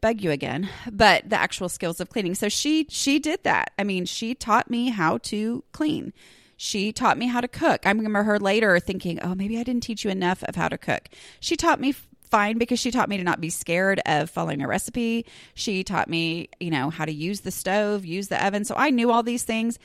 bug 0.00 0.20
you 0.20 0.30
again, 0.30 0.68
but 0.88 1.28
the 1.28 1.36
actual 1.36 1.68
skills 1.68 1.98
of 1.98 2.10
cleaning. 2.10 2.36
So 2.36 2.48
she 2.48 2.86
she 2.88 3.18
did 3.18 3.42
that. 3.42 3.72
I 3.76 3.82
mean, 3.82 4.04
she 4.04 4.36
taught 4.36 4.70
me 4.70 4.90
how 4.90 5.18
to 5.18 5.64
clean. 5.72 6.12
She 6.56 6.92
taught 6.92 7.18
me 7.18 7.26
how 7.26 7.40
to 7.40 7.48
cook. 7.48 7.86
I 7.86 7.90
remember 7.90 8.22
her 8.22 8.38
later 8.38 8.78
thinking, 8.78 9.18
"Oh, 9.20 9.34
maybe 9.34 9.58
I 9.58 9.64
didn't 9.64 9.82
teach 9.82 10.04
you 10.04 10.12
enough 10.12 10.44
of 10.44 10.54
how 10.54 10.68
to 10.68 10.78
cook." 10.78 11.08
She 11.40 11.56
taught 11.56 11.80
me 11.80 11.94
fine 12.28 12.58
because 12.58 12.78
she 12.78 12.90
taught 12.90 13.08
me 13.08 13.16
to 13.16 13.24
not 13.24 13.40
be 13.40 13.50
scared 13.50 14.00
of 14.06 14.30
following 14.30 14.62
a 14.62 14.68
recipe. 14.68 15.26
She 15.54 15.82
taught 15.82 16.08
me, 16.08 16.48
you 16.60 16.70
know, 16.70 16.90
how 16.90 17.04
to 17.04 17.12
use 17.12 17.40
the 17.40 17.50
stove, 17.50 18.04
use 18.04 18.28
the 18.28 18.44
oven. 18.44 18.64
So 18.64 18.74
I 18.76 18.90
knew 18.90 19.10
all 19.10 19.22
these 19.22 19.42
things. 19.42 19.78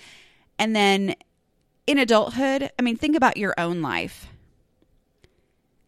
And 0.59 0.75
then 0.75 1.15
in 1.87 1.97
adulthood, 1.97 2.71
I 2.77 2.81
mean, 2.81 2.95
think 2.95 3.15
about 3.15 3.37
your 3.37 3.53
own 3.57 3.81
life 3.81 4.27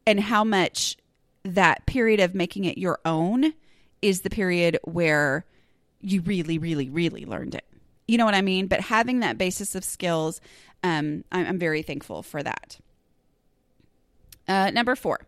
and 0.08 0.20
how 0.20 0.44
much 0.44 0.98
that 1.44 1.86
period 1.86 2.20
of 2.20 2.34
making 2.36 2.66
it 2.66 2.78
your 2.78 3.00
own 3.06 3.54
is 4.02 4.22
the 4.22 4.30
period 4.30 4.80
where 4.84 5.46
you 6.02 6.22
really, 6.22 6.58
really, 6.58 6.90
really 6.90 7.26
learned 7.26 7.56
it. 7.56 7.66
You 8.08 8.18
know 8.18 8.26
what 8.26 8.36
I 8.36 8.42
mean? 8.42 8.68
But 8.68 8.82
having 8.82 9.22
that 9.22 9.38
basis 9.38 9.76
of 9.76 9.84
skills, 9.84 10.42
um, 10.84 11.24
I'm, 11.32 11.58
very 11.58 11.82
thankful 11.82 12.22
for 12.22 12.44
that. 12.44 12.78
Uh, 14.48 14.70
number 14.70 14.96
four. 14.96 15.22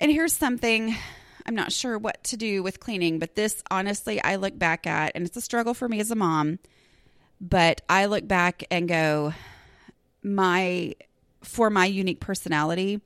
And 0.00 0.10
here's 0.10 0.32
something 0.32 0.96
I'm 1.44 1.54
not 1.54 1.72
sure 1.72 1.98
what 1.98 2.24
to 2.24 2.36
do 2.36 2.62
with 2.62 2.80
cleaning, 2.80 3.18
but 3.18 3.34
this 3.34 3.62
honestly, 3.70 4.20
I 4.22 4.36
look 4.36 4.58
back 4.58 4.86
at, 4.86 5.12
and 5.14 5.26
it's 5.26 5.36
a 5.36 5.42
struggle 5.42 5.74
for 5.74 5.88
me 5.88 6.00
as 6.00 6.10
a 6.10 6.16
mom, 6.16 6.58
but 7.40 7.82
I 7.88 8.06
look 8.06 8.26
back 8.26 8.64
and 8.70 8.88
go, 8.88 9.34
my, 10.22 10.94
for 11.42 11.68
my 11.68 11.84
unique 11.84 12.20
personality, 12.20 13.00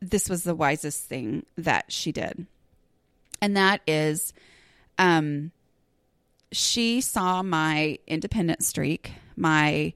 this 0.00 0.28
was 0.28 0.44
the 0.44 0.54
wisest 0.54 1.04
thing 1.04 1.46
that 1.56 1.90
she 1.90 2.12
did. 2.12 2.46
And 3.40 3.56
that 3.56 3.80
is 3.86 4.32
um 4.98 5.52
she 6.50 7.00
saw 7.00 7.42
my 7.42 7.98
independent 8.06 8.64
streak, 8.64 9.12
my 9.36 9.92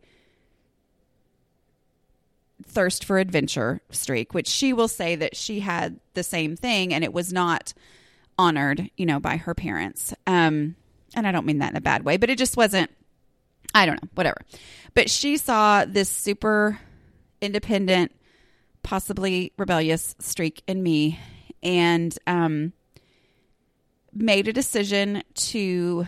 thirst 2.64 3.04
for 3.04 3.18
adventure 3.18 3.80
streak, 3.90 4.34
which 4.34 4.48
she 4.48 4.72
will 4.72 4.88
say 4.88 5.16
that 5.16 5.36
she 5.36 5.60
had 5.60 6.00
the 6.14 6.22
same 6.22 6.56
thing 6.56 6.92
and 6.92 7.04
it 7.04 7.12
was 7.12 7.32
not 7.32 7.72
honored, 8.38 8.90
you 8.96 9.06
know, 9.06 9.20
by 9.20 9.36
her 9.36 9.54
parents. 9.54 10.14
Um 10.26 10.76
and 11.14 11.26
I 11.26 11.32
don't 11.32 11.46
mean 11.46 11.58
that 11.58 11.70
in 11.70 11.76
a 11.76 11.82
bad 11.82 12.04
way, 12.04 12.16
but 12.16 12.30
it 12.30 12.38
just 12.38 12.56
wasn't 12.56 12.90
I 13.74 13.86
don't 13.86 14.02
know, 14.02 14.08
whatever. 14.14 14.42
But 14.94 15.08
she 15.10 15.36
saw 15.36 15.84
this 15.84 16.08
super 16.08 16.78
independent, 17.40 18.12
possibly 18.82 19.52
rebellious 19.56 20.14
streak 20.18 20.62
in 20.66 20.82
me 20.82 21.18
and 21.62 22.16
um 22.26 22.72
made 24.14 24.48
a 24.48 24.52
decision 24.52 25.22
to 25.34 26.06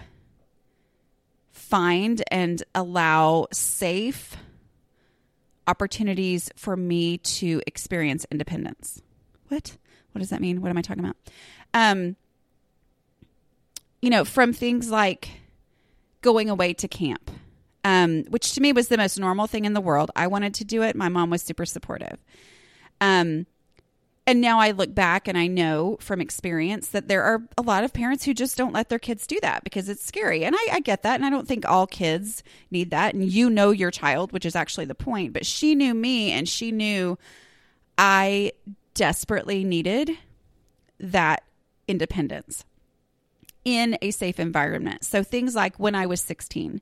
find 1.53 2.23
and 2.31 2.63
allow 2.75 3.47
safe 3.53 4.37
opportunities 5.67 6.51
for 6.57 6.77
me 6.77 7.19
to 7.19 7.63
experience 7.67 8.27
independence. 8.31 9.03
What? 9.49 9.77
What 10.13 10.21
does 10.21 10.31
that 10.31 10.41
mean? 10.41 10.61
What 10.61 10.71
am 10.71 10.79
I 10.79 10.83
talking 10.83 11.05
about? 11.05 11.17
Um, 11.73 12.17
you 14.01 14.11
know, 14.11 14.25
from 14.25 14.53
things 14.53 14.91
like 14.91 15.29
going 16.21 16.49
away 16.49 16.73
to 16.75 16.89
camp, 16.89 17.31
um, 17.85 18.25
which 18.25 18.53
to 18.53 18.61
me 18.61 18.73
was 18.73 18.89
the 18.89 18.97
most 18.97 19.19
normal 19.19 19.47
thing 19.47 19.65
in 19.65 19.73
the 19.73 19.81
world. 19.81 20.11
I 20.15 20.27
wanted 20.27 20.55
to 20.55 20.65
do 20.65 20.83
it. 20.83 20.95
My 20.95 21.09
mom 21.09 21.31
was 21.31 21.43
super 21.43 21.67
supportive. 21.67 22.19
Um, 23.01 23.47
and 24.27 24.41
now 24.41 24.59
I 24.59 24.71
look 24.71 24.95
back 24.95 25.29
and 25.29 25.37
I 25.37 25.47
know 25.49 25.99
from 26.01 26.21
experience 26.21 26.89
that 26.89 27.09
there 27.09 27.23
are 27.23 27.43
a 27.59 27.63
lot 27.63 27.85
of 27.85 27.93
parents 27.93 28.25
who 28.25 28.33
just 28.33 28.57
don't 28.57 28.73
let 28.73 28.89
their 28.89 28.99
kids 28.99 29.27
do 29.27 29.39
that 29.43 29.65
because 29.65 29.91
it's 29.91 30.05
scary. 30.05 30.45
And 30.45 30.57
I, 30.57 30.69
I, 30.73 30.81
get 30.81 31.03
that. 31.03 31.17
And 31.17 31.27
I 31.27 31.31
don't 31.31 31.47
think 31.47 31.69
all 31.69 31.87
kids 31.87 32.43
need 32.71 32.91
that. 32.91 33.13
And 33.13 33.31
you 33.31 33.51
know 33.51 33.71
your 33.71 33.91
child, 33.91 34.33
which 34.33 34.47
is 34.47 34.57
actually 34.57 34.87
the 34.87 34.95
point. 34.95 35.35
But 35.35 35.45
she 35.45 35.75
knew 35.75 35.93
me 35.93 36.31
and 36.31 36.49
she 36.49 36.73
knew 36.73 37.19
I 37.99 38.53
desperately 38.95 39.63
needed 39.63 40.13
that 40.99 41.43
independence 41.87 42.65
in 43.63 43.99
a 44.01 44.11
safe 44.11 44.41
environment. 44.41 45.05
So 45.05 45.23
things 45.23 45.55
like 45.55 45.77
when 45.77 45.95
I 45.95 46.07
was 46.07 46.23
16 46.23 46.81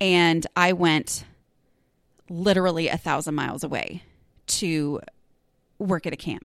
and 0.00 0.46
I 0.56 0.72
went 0.72 1.24
literally 2.28 2.88
a 2.88 2.96
thousand 2.96 3.36
miles 3.36 3.62
away 3.62 4.02
to 4.46 5.00
work 5.78 6.06
at 6.06 6.12
a 6.12 6.16
camp. 6.16 6.44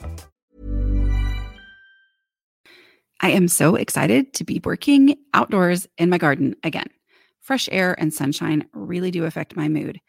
I 3.23 3.29
am 3.29 3.47
so 3.47 3.75
excited 3.75 4.33
to 4.33 4.43
be 4.43 4.61
working 4.63 5.15
outdoors 5.35 5.87
in 5.99 6.09
my 6.09 6.17
garden 6.17 6.55
again. 6.63 6.87
Fresh 7.39 7.69
air 7.71 7.95
and 7.99 8.11
sunshine 8.11 8.65
really 8.73 9.11
do 9.11 9.25
affect 9.25 9.55
my 9.55 9.67
mood. 9.67 9.99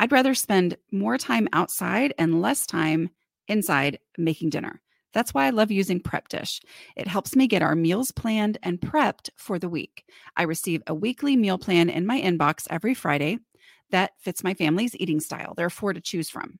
I'd 0.00 0.12
rather 0.12 0.34
spend 0.34 0.78
more 0.90 1.18
time 1.18 1.46
outside 1.52 2.14
and 2.18 2.40
less 2.40 2.66
time 2.66 3.10
inside 3.48 3.98
making 4.16 4.48
dinner. 4.48 4.80
That's 5.12 5.34
why 5.34 5.46
I 5.46 5.50
love 5.50 5.70
using 5.70 6.00
Prep 6.00 6.28
Dish. 6.28 6.62
It 6.96 7.06
helps 7.06 7.36
me 7.36 7.46
get 7.46 7.62
our 7.62 7.74
meals 7.74 8.10
planned 8.10 8.56
and 8.62 8.80
prepped 8.80 9.28
for 9.36 9.58
the 9.58 9.68
week. 9.68 10.04
I 10.36 10.44
receive 10.44 10.82
a 10.86 10.94
weekly 10.94 11.36
meal 11.36 11.58
plan 11.58 11.90
in 11.90 12.06
my 12.06 12.18
inbox 12.18 12.66
every 12.70 12.94
Friday 12.94 13.40
that 13.90 14.12
fits 14.18 14.42
my 14.42 14.54
family's 14.54 14.96
eating 14.96 15.20
style. 15.20 15.52
There 15.54 15.66
are 15.66 15.70
four 15.70 15.92
to 15.92 16.00
choose 16.00 16.30
from. 16.30 16.58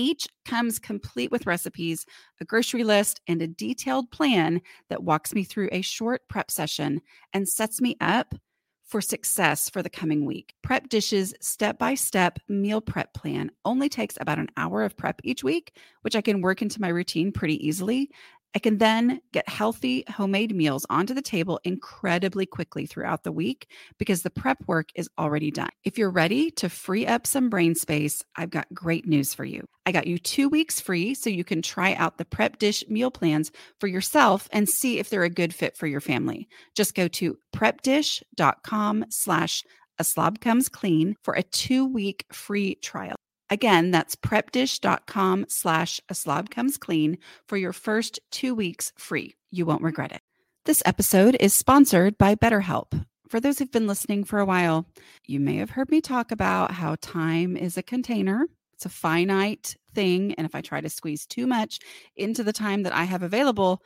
Each 0.00 0.26
comes 0.46 0.78
complete 0.78 1.30
with 1.30 1.44
recipes, 1.44 2.06
a 2.40 2.46
grocery 2.46 2.84
list, 2.84 3.20
and 3.28 3.42
a 3.42 3.46
detailed 3.46 4.10
plan 4.10 4.62
that 4.88 5.02
walks 5.02 5.34
me 5.34 5.44
through 5.44 5.68
a 5.72 5.82
short 5.82 6.22
prep 6.26 6.50
session 6.50 7.02
and 7.34 7.46
sets 7.46 7.82
me 7.82 7.98
up 8.00 8.34
for 8.82 9.02
success 9.02 9.68
for 9.68 9.82
the 9.82 9.90
coming 9.90 10.24
week. 10.24 10.54
Prep 10.62 10.88
Dish's 10.88 11.34
step 11.42 11.78
by 11.78 11.94
step 11.94 12.38
meal 12.48 12.80
prep 12.80 13.12
plan 13.12 13.50
only 13.66 13.90
takes 13.90 14.16
about 14.18 14.38
an 14.38 14.48
hour 14.56 14.84
of 14.84 14.96
prep 14.96 15.20
each 15.22 15.44
week, 15.44 15.76
which 16.00 16.16
I 16.16 16.22
can 16.22 16.40
work 16.40 16.62
into 16.62 16.80
my 16.80 16.88
routine 16.88 17.30
pretty 17.30 17.64
easily. 17.64 18.08
I 18.54 18.58
can 18.58 18.78
then 18.78 19.20
get 19.32 19.48
healthy 19.48 20.04
homemade 20.08 20.54
meals 20.54 20.84
onto 20.90 21.14
the 21.14 21.22
table 21.22 21.60
incredibly 21.62 22.46
quickly 22.46 22.86
throughout 22.86 23.22
the 23.22 23.32
week 23.32 23.70
because 23.98 24.22
the 24.22 24.30
prep 24.30 24.58
work 24.66 24.88
is 24.94 25.08
already 25.18 25.50
done. 25.50 25.70
If 25.84 25.98
you're 25.98 26.10
ready 26.10 26.50
to 26.52 26.68
free 26.68 27.06
up 27.06 27.26
some 27.26 27.48
brain 27.48 27.74
space, 27.74 28.24
I've 28.34 28.50
got 28.50 28.66
great 28.74 29.06
news 29.06 29.34
for 29.34 29.44
you. 29.44 29.66
I 29.86 29.92
got 29.92 30.06
you 30.06 30.18
two 30.18 30.48
weeks 30.48 30.80
free 30.80 31.14
so 31.14 31.30
you 31.30 31.44
can 31.44 31.62
try 31.62 31.94
out 31.94 32.18
the 32.18 32.24
prep 32.24 32.58
dish 32.58 32.84
meal 32.88 33.10
plans 33.10 33.52
for 33.78 33.86
yourself 33.86 34.48
and 34.52 34.68
see 34.68 34.98
if 34.98 35.10
they're 35.10 35.22
a 35.22 35.30
good 35.30 35.54
fit 35.54 35.76
for 35.76 35.86
your 35.86 36.00
family. 36.00 36.48
Just 36.74 36.94
go 36.94 37.06
to 37.08 37.38
prepdish.com 37.54 39.04
slash 39.10 39.62
a 39.98 40.04
slob 40.04 40.40
comes 40.40 40.68
clean 40.68 41.14
for 41.22 41.34
a 41.34 41.42
two 41.42 41.86
week 41.86 42.24
free 42.32 42.76
trial. 42.76 43.19
Again, 43.50 43.90
that's 43.90 44.14
prepdish.com 44.14 45.46
slash 45.48 46.00
a 46.08 46.14
slob 46.14 46.50
comes 46.50 46.78
clean 46.78 47.18
for 47.46 47.56
your 47.56 47.72
first 47.72 48.20
two 48.30 48.54
weeks 48.54 48.92
free. 48.96 49.34
You 49.50 49.66
won't 49.66 49.82
regret 49.82 50.12
it. 50.12 50.20
This 50.66 50.82
episode 50.86 51.36
is 51.40 51.52
sponsored 51.52 52.16
by 52.16 52.36
BetterHelp. 52.36 53.06
For 53.28 53.40
those 53.40 53.58
who've 53.58 53.70
been 53.70 53.86
listening 53.86 54.24
for 54.24 54.38
a 54.38 54.44
while, 54.44 54.86
you 55.26 55.40
may 55.40 55.56
have 55.56 55.70
heard 55.70 55.90
me 55.90 56.00
talk 56.00 56.30
about 56.30 56.70
how 56.70 56.96
time 57.00 57.56
is 57.56 57.76
a 57.76 57.82
container. 57.82 58.46
It's 58.74 58.86
a 58.86 58.88
finite 58.88 59.76
thing. 59.94 60.34
And 60.34 60.46
if 60.46 60.54
I 60.54 60.60
try 60.60 60.80
to 60.80 60.88
squeeze 60.88 61.26
too 61.26 61.46
much 61.46 61.80
into 62.16 62.44
the 62.44 62.52
time 62.52 62.84
that 62.84 62.94
I 62.94 63.04
have 63.04 63.22
available, 63.22 63.82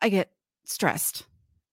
I 0.00 0.08
get 0.10 0.30
stressed 0.64 1.26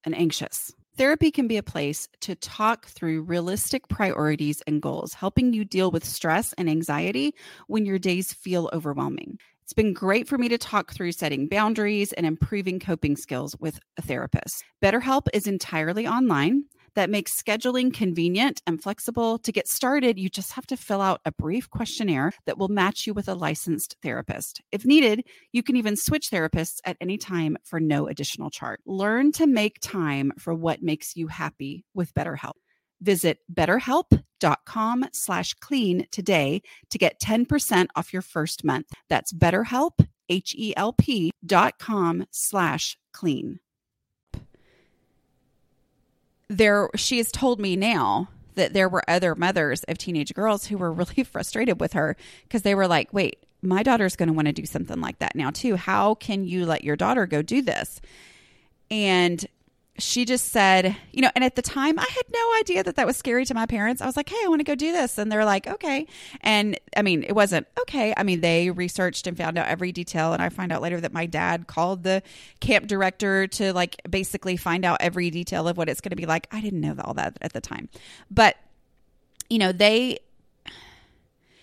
and 0.04 0.16
anxious. 0.16 0.74
Therapy 0.98 1.30
can 1.30 1.48
be 1.48 1.58
a 1.58 1.64
place 1.64 2.08
to 2.22 2.36
talk 2.36 2.86
through 2.86 3.24
realistic 3.24 3.90
priorities 3.90 4.62
and 4.66 4.82
goals, 4.82 5.14
helping 5.14 5.52
you 5.52 5.66
deal 5.66 5.92
with 5.92 6.06
stress 6.06 6.54
and 6.54 6.70
anxiety 6.70 7.36
when 7.68 7.86
your 7.86 8.00
days 8.00 8.32
feel 8.32 8.70
overwhelming. 8.72 9.38
It's 9.64 9.74
been 9.74 9.92
great 9.92 10.26
for 10.26 10.38
me 10.38 10.48
to 10.48 10.58
talk 10.58 10.94
through 10.94 11.12
setting 11.12 11.50
boundaries 11.50 12.14
and 12.14 12.26
improving 12.26 12.80
coping 12.80 13.18
skills 13.18 13.58
with 13.60 13.78
a 13.98 14.02
therapist. 14.02 14.64
BetterHelp 14.82 15.28
is 15.34 15.48
entirely 15.48 16.08
online 16.08 16.64
that 16.96 17.10
makes 17.10 17.40
scheduling 17.40 17.94
convenient 17.94 18.62
and 18.66 18.82
flexible. 18.82 19.38
To 19.40 19.52
get 19.52 19.68
started, 19.68 20.18
you 20.18 20.30
just 20.30 20.52
have 20.54 20.66
to 20.68 20.78
fill 20.78 21.02
out 21.02 21.22
a 21.26 21.32
brief 21.32 21.70
questionnaire 21.70 22.34
that 22.46 22.58
will 22.58 22.70
match 22.70 23.06
you 23.06 23.14
with 23.14 23.28
a 23.28 23.36
licensed 23.36 23.96
therapist. 24.02 24.62
If 24.72 24.86
needed, 24.86 25.26
you 25.52 25.64
can 25.64 25.76
even 25.76 25.96
switch 25.96 26.30
therapists 26.32 26.80
at 26.86 26.98
any 27.00 27.18
time 27.18 27.58
for 27.64 27.80
no 27.80 28.08
additional 28.08 28.50
charge. 28.50 28.80
Learn 28.86 29.32
to 29.34 29.48
make 29.48 29.80
time 29.82 30.32
for 30.40 30.54
what 30.54 30.82
makes 30.82 31.16
you 31.16 31.28
happy 31.28 31.86
with 31.94 32.14
BetterHelp. 32.14 32.54
Visit 33.02 33.40
betterhelp.com 33.54 35.06
slash 35.12 35.54
clean 35.56 36.08
today 36.12 36.62
to 36.90 36.98
get 36.98 37.20
10% 37.20 37.88
off 37.96 38.14
your 38.14 38.22
first 38.22 38.64
month. 38.64 38.88
That's 39.10 39.34
betterhelp, 39.34 40.08
H-E-L-P 40.30 41.32
dot 41.46 41.78
com 41.78 42.26
slash 42.32 42.98
clean 43.14 43.60
there 46.48 46.90
she 46.96 47.18
has 47.18 47.32
told 47.32 47.60
me 47.60 47.76
now 47.76 48.30
that 48.56 48.74
there 48.74 48.90
were 48.90 49.04
other 49.10 49.36
mothers 49.36 49.84
of 49.84 49.98
teenage 49.98 50.34
girls 50.34 50.68
who 50.68 50.78
were 50.78 50.92
really 50.94 51.24
frustrated 51.24 51.80
with 51.80 51.94
her 51.94 52.16
because 52.44 52.62
they 52.62 52.76
were 52.76 52.88
like, 52.88 53.14
wait, 53.14 53.46
my 53.62 53.84
daughter's 53.84 54.16
going 54.16 54.28
to 54.28 54.34
want 54.34 54.48
to 54.48 54.54
do 54.54 54.66
something 54.66 55.02
like 55.02 55.20
that 55.20 55.36
now 55.36 55.50
too. 55.50 55.76
How 55.76 56.16
can 56.16 56.46
you 56.46 56.66
let 56.66 56.84
your 56.84 56.96
daughter 56.96 57.26
go 57.26 57.42
do 57.42 57.62
this? 57.62 58.00
And 58.92 59.46
she 59.98 60.26
just 60.26 60.52
said, 60.52 60.98
you 61.14 61.22
know, 61.22 61.30
and 61.36 61.44
at 61.44 61.56
the 61.56 61.62
time 61.62 61.98
I 61.98 62.06
had 62.10 62.24
no 62.30 62.60
idea 62.60 62.84
that 62.84 62.98
that 62.98 63.08
was 63.08 63.16
scary 63.16 63.46
to 63.46 63.54
my 63.54 63.66
parents. 63.66 64.02
I 64.02 64.06
was 64.06 64.18
like, 64.18 64.28
hey, 64.28 64.40
I 64.44 64.48
want 64.50 64.60
to 64.60 64.66
go 64.66 64.76
do 64.76 64.92
this. 64.92 65.18
And 65.18 65.32
they're 65.32 65.46
like, 65.46 65.68
okay. 65.68 66.06
And 66.42 66.78
I 66.98 67.02
mean, 67.02 67.24
it 67.24 67.34
wasn't 67.34 67.66
okay. 67.82 68.14
I 68.18 68.24
mean, 68.24 68.42
they 68.42 68.72
researched 68.72 69.26
and 69.26 69.38
found 69.38 69.58
out 69.58 69.68
every 69.68 69.94
detail. 69.94 70.34
And 70.34 70.42
I 70.42 70.50
find 70.50 70.74
out 70.74 70.82
later 70.82 71.00
that 71.00 71.14
my 71.14 71.26
dad 71.26 71.68
called 71.68 72.04
the 72.04 72.24
camp 72.60 72.88
director 72.88 73.48
to 73.48 73.72
like 73.72 73.96
basically 74.10 74.58
find 74.58 74.84
out 74.84 74.98
every 75.00 75.30
detail 75.30 75.68
of 75.68 75.78
what 75.78 75.88
it's 75.88 76.02
going 76.02 76.10
to 76.10 76.18
be 76.18 76.26
like. 76.26 76.48
I 76.52 76.60
didn't 76.60 76.82
know 76.82 76.96
all 77.00 77.14
that 77.14 77.38
at 77.42 77.54
the 77.54 77.62
time. 77.62 77.88
But, 78.30 78.58
you 79.50 79.60
know, 79.60 79.72
they, 79.72 80.20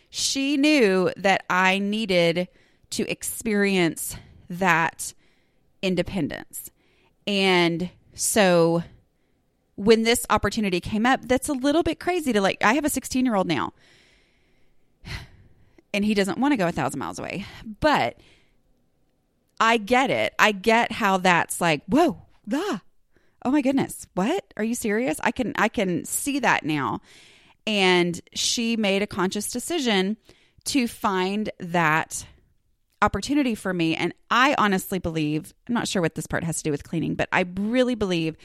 she 0.09 0.57
knew 0.57 1.11
that 1.19 1.45
I 1.51 1.79
needed 1.81 2.49
to 2.91 3.11
experience 3.11 4.17
that 4.49 5.13
independence. 5.83 6.71
And, 7.27 7.91
so 8.15 8.83
when 9.77 10.03
this 10.03 10.27
opportunity 10.31 10.81
came 10.81 11.07
up, 11.07 11.21
that's 11.23 11.49
a 11.49 11.53
little 11.53 11.83
bit 11.83 11.99
crazy 11.99 12.33
to 12.33 12.41
like, 12.41 12.63
I 12.63 12.75
have 12.75 12.85
a 12.85 12.91
16 12.91 13.25
year 13.25 13.35
old 13.35 13.47
now 13.47 13.73
and 15.95 16.05
he 16.05 16.15
doesn't 16.15 16.39
want 16.39 16.53
to 16.53 16.57
go 16.57 16.67
a 16.67 16.73
thousand 16.73 16.99
miles 16.99 17.19
away, 17.19 17.47
but 17.81 18.19
I 19.59 19.77
get 19.77 20.11
it. 20.11 20.35
I 20.39 20.53
get 20.53 20.93
how 20.93 21.19
that's 21.19 21.61
like, 21.61 21.83
whoa, 21.87 22.23
ah, 22.53 22.83
oh 23.45 23.51
my 23.51 23.63
goodness, 23.63 24.07
what? 24.15 24.53
Are 24.57 24.65
you 24.65 24.75
serious? 24.75 25.19
I 25.23 25.31
can, 25.31 25.53
I 25.57 25.69
can 25.69 26.05
see 26.05 26.39
that 26.41 26.65
now. 26.65 27.01
And 27.67 28.21
she 28.35 28.77
made 28.77 29.03
a 29.03 29.07
conscious 29.07 29.51
decision 29.51 30.17
to 30.65 30.89
find 30.89 31.51
that 31.59 32.27
opportunity 33.03 33.55
for 33.55 33.75
me. 33.75 33.95
And 33.95 34.15
I 34.31 34.55
honestly 34.57 34.99
believe, 34.99 35.53
I'm 35.69 35.75
not 35.75 35.89
sure 35.89 36.01
what 36.01 36.15
this 36.15 36.27
part 36.27 36.45
has 36.45 36.59
to 36.59 36.63
do 36.63 36.71
with 36.71 36.85
cleaning, 36.85 37.15
but 37.15 37.29
I 37.33 37.45
really 37.57 37.95
believe 37.95 38.37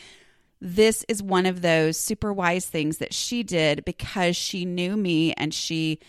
this 0.59 1.05
is 1.07 1.21
one 1.21 1.45
of 1.45 1.61
those 1.61 1.97
super 1.97 2.33
wise 2.33 2.65
things 2.65 2.97
that 2.97 3.13
she 3.13 3.43
did 3.43 3.85
because 3.85 4.35
she 4.35 4.65
knew 4.65 4.97
me 4.97 5.33
and 5.33 5.53
she 5.53 5.99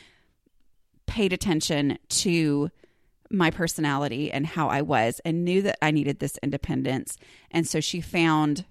paid 1.07 1.33
attention 1.33 1.99
to 2.09 2.71
my 3.31 3.51
personality 3.51 4.33
and 4.33 4.47
how 4.47 4.69
I 4.69 4.81
was 4.81 5.21
and 5.25 5.45
knew 5.45 5.61
that 5.63 5.79
I 5.83 5.91
needed 5.91 6.19
this 6.19 6.39
independence. 6.43 7.19
And 7.51 7.67
so 7.67 7.81
she 7.81 8.01
found 8.01 8.65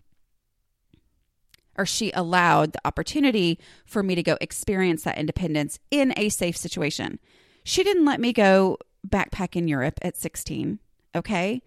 or 1.77 1.85
she 1.85 2.11
allowed 2.11 2.73
the 2.73 2.81
opportunity 2.85 3.59
for 3.85 4.01
me 4.01 4.15
to 4.15 4.23
go 4.23 4.35
experience 4.41 5.03
that 5.03 5.17
independence 5.17 5.77
in 5.91 6.11
a 6.17 6.29
safe 6.29 6.57
situation. 6.57 7.19
She 7.63 7.83
didn't 7.83 8.05
let 8.05 8.19
me 8.19 8.33
go 8.33 8.79
backpack 9.07 9.55
in 9.55 9.67
Europe 9.67 9.99
at 10.01 10.17
16. 10.17 10.79
Okay. 11.15 11.61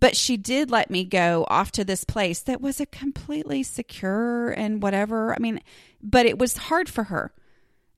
But 0.00 0.16
she 0.16 0.36
did 0.36 0.70
let 0.70 0.90
me 0.90 1.04
go 1.04 1.46
off 1.48 1.72
to 1.72 1.84
this 1.84 2.04
place 2.04 2.40
that 2.40 2.60
was 2.60 2.80
a 2.80 2.86
completely 2.86 3.62
secure 3.62 4.50
and 4.50 4.82
whatever. 4.82 5.34
I 5.34 5.38
mean, 5.38 5.60
but 6.02 6.26
it 6.26 6.38
was 6.38 6.56
hard 6.56 6.88
for 6.88 7.04
her. 7.04 7.32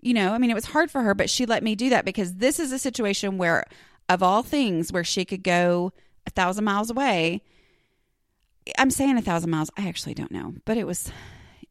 You 0.00 0.14
know, 0.14 0.33
I 0.33 0.38
mean, 0.38 0.50
it 0.50 0.55
was 0.55 0.66
hard 0.66 0.90
for 0.90 1.02
her, 1.02 1.14
but 1.14 1.29
she 1.29 1.46
let 1.46 1.64
me 1.64 1.74
do 1.74 1.90
that 1.90 2.05
because 2.05 2.35
this 2.35 2.61
is 2.61 2.70
a 2.70 2.79
situation 2.79 3.38
where, 3.38 3.64
of 4.09 4.22
all 4.22 4.42
things, 4.42 4.92
where 4.92 5.02
she 5.02 5.24
could 5.24 5.42
go 5.42 5.92
a 6.26 6.31
thousand 6.31 6.64
miles 6.64 6.90
away. 6.90 7.42
I'm 8.79 8.90
saying 8.90 9.16
a 9.16 9.22
thousand 9.22 9.50
miles. 9.50 9.70
I 9.76 9.88
actually 9.88 10.14
don't 10.14 10.31
know, 10.31 10.55
but 10.64 10.76
it 10.76 10.87
was, 10.87 11.11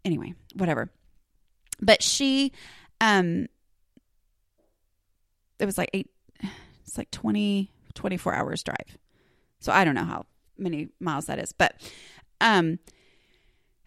anyway, 0.04 0.34
whatever. 0.54 0.90
But 1.80 2.04
she, 2.04 2.52
um, 3.00 3.48
it 5.60 5.66
was 5.66 5.78
like 5.78 5.92
eight, 5.94 6.10
it's 6.96 6.98
like 6.98 7.12
20, 7.12 7.70
24 7.94 8.34
hours 8.34 8.64
drive. 8.64 8.98
So 9.60 9.74
I 9.74 9.84
don't 9.84 9.96
know 9.96 10.06
how 10.06 10.26
many 10.58 10.88
miles 11.02 11.26
that 11.26 11.40
is. 11.40 11.52
But 11.52 11.76
um 12.40 12.80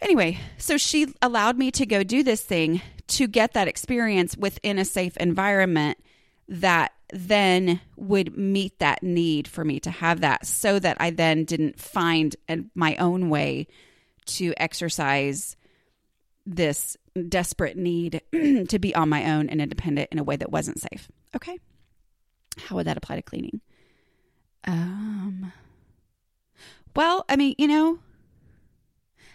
anyway, 0.01 0.39
so 0.59 0.77
she 0.77 1.15
allowed 1.23 1.57
me 1.57 1.71
to 1.71 1.87
go 1.87 2.03
do 2.03 2.23
this 2.23 2.43
thing 2.43 2.83
to 3.09 3.27
get 3.27 3.55
that 3.55 3.67
experience 3.67 4.37
within 4.37 4.79
a 4.79 4.85
safe 4.85 5.17
environment 5.17 5.97
that 6.49 6.93
then 7.15 7.81
would 7.97 8.37
meet 8.37 8.79
that 8.79 9.03
need 9.03 9.49
for 9.49 9.65
me 9.65 9.81
to 9.81 9.91
have 9.91 10.21
that 10.21 10.47
so 10.47 10.79
that 10.79 10.99
I 11.01 11.09
then 11.09 11.45
didn't 11.45 11.81
find 11.81 12.37
my 12.75 12.95
own 12.97 13.31
way 13.31 13.69
to 14.27 14.53
exercise 14.59 15.57
this 16.45 16.99
desperate 17.29 17.79
need 17.79 18.21
to 18.33 18.79
be 18.79 18.95
on 18.95 19.09
my 19.09 19.33
own 19.33 19.49
and 19.49 19.63
independent 19.63 20.11
in 20.13 20.19
a 20.19 20.25
way 20.25 20.37
that 20.37 20.53
wasn't 20.53 20.79
safe. 20.79 21.09
Okay. 21.35 21.59
How 22.59 22.77
would 22.77 22.87
that 22.87 22.97
apply 22.97 23.17
to 23.17 23.23
cleaning? 23.23 23.61
Um, 24.65 25.53
well, 26.95 27.25
I 27.29 27.37
mean, 27.37 27.55
you 27.59 27.69
know, 27.69 27.99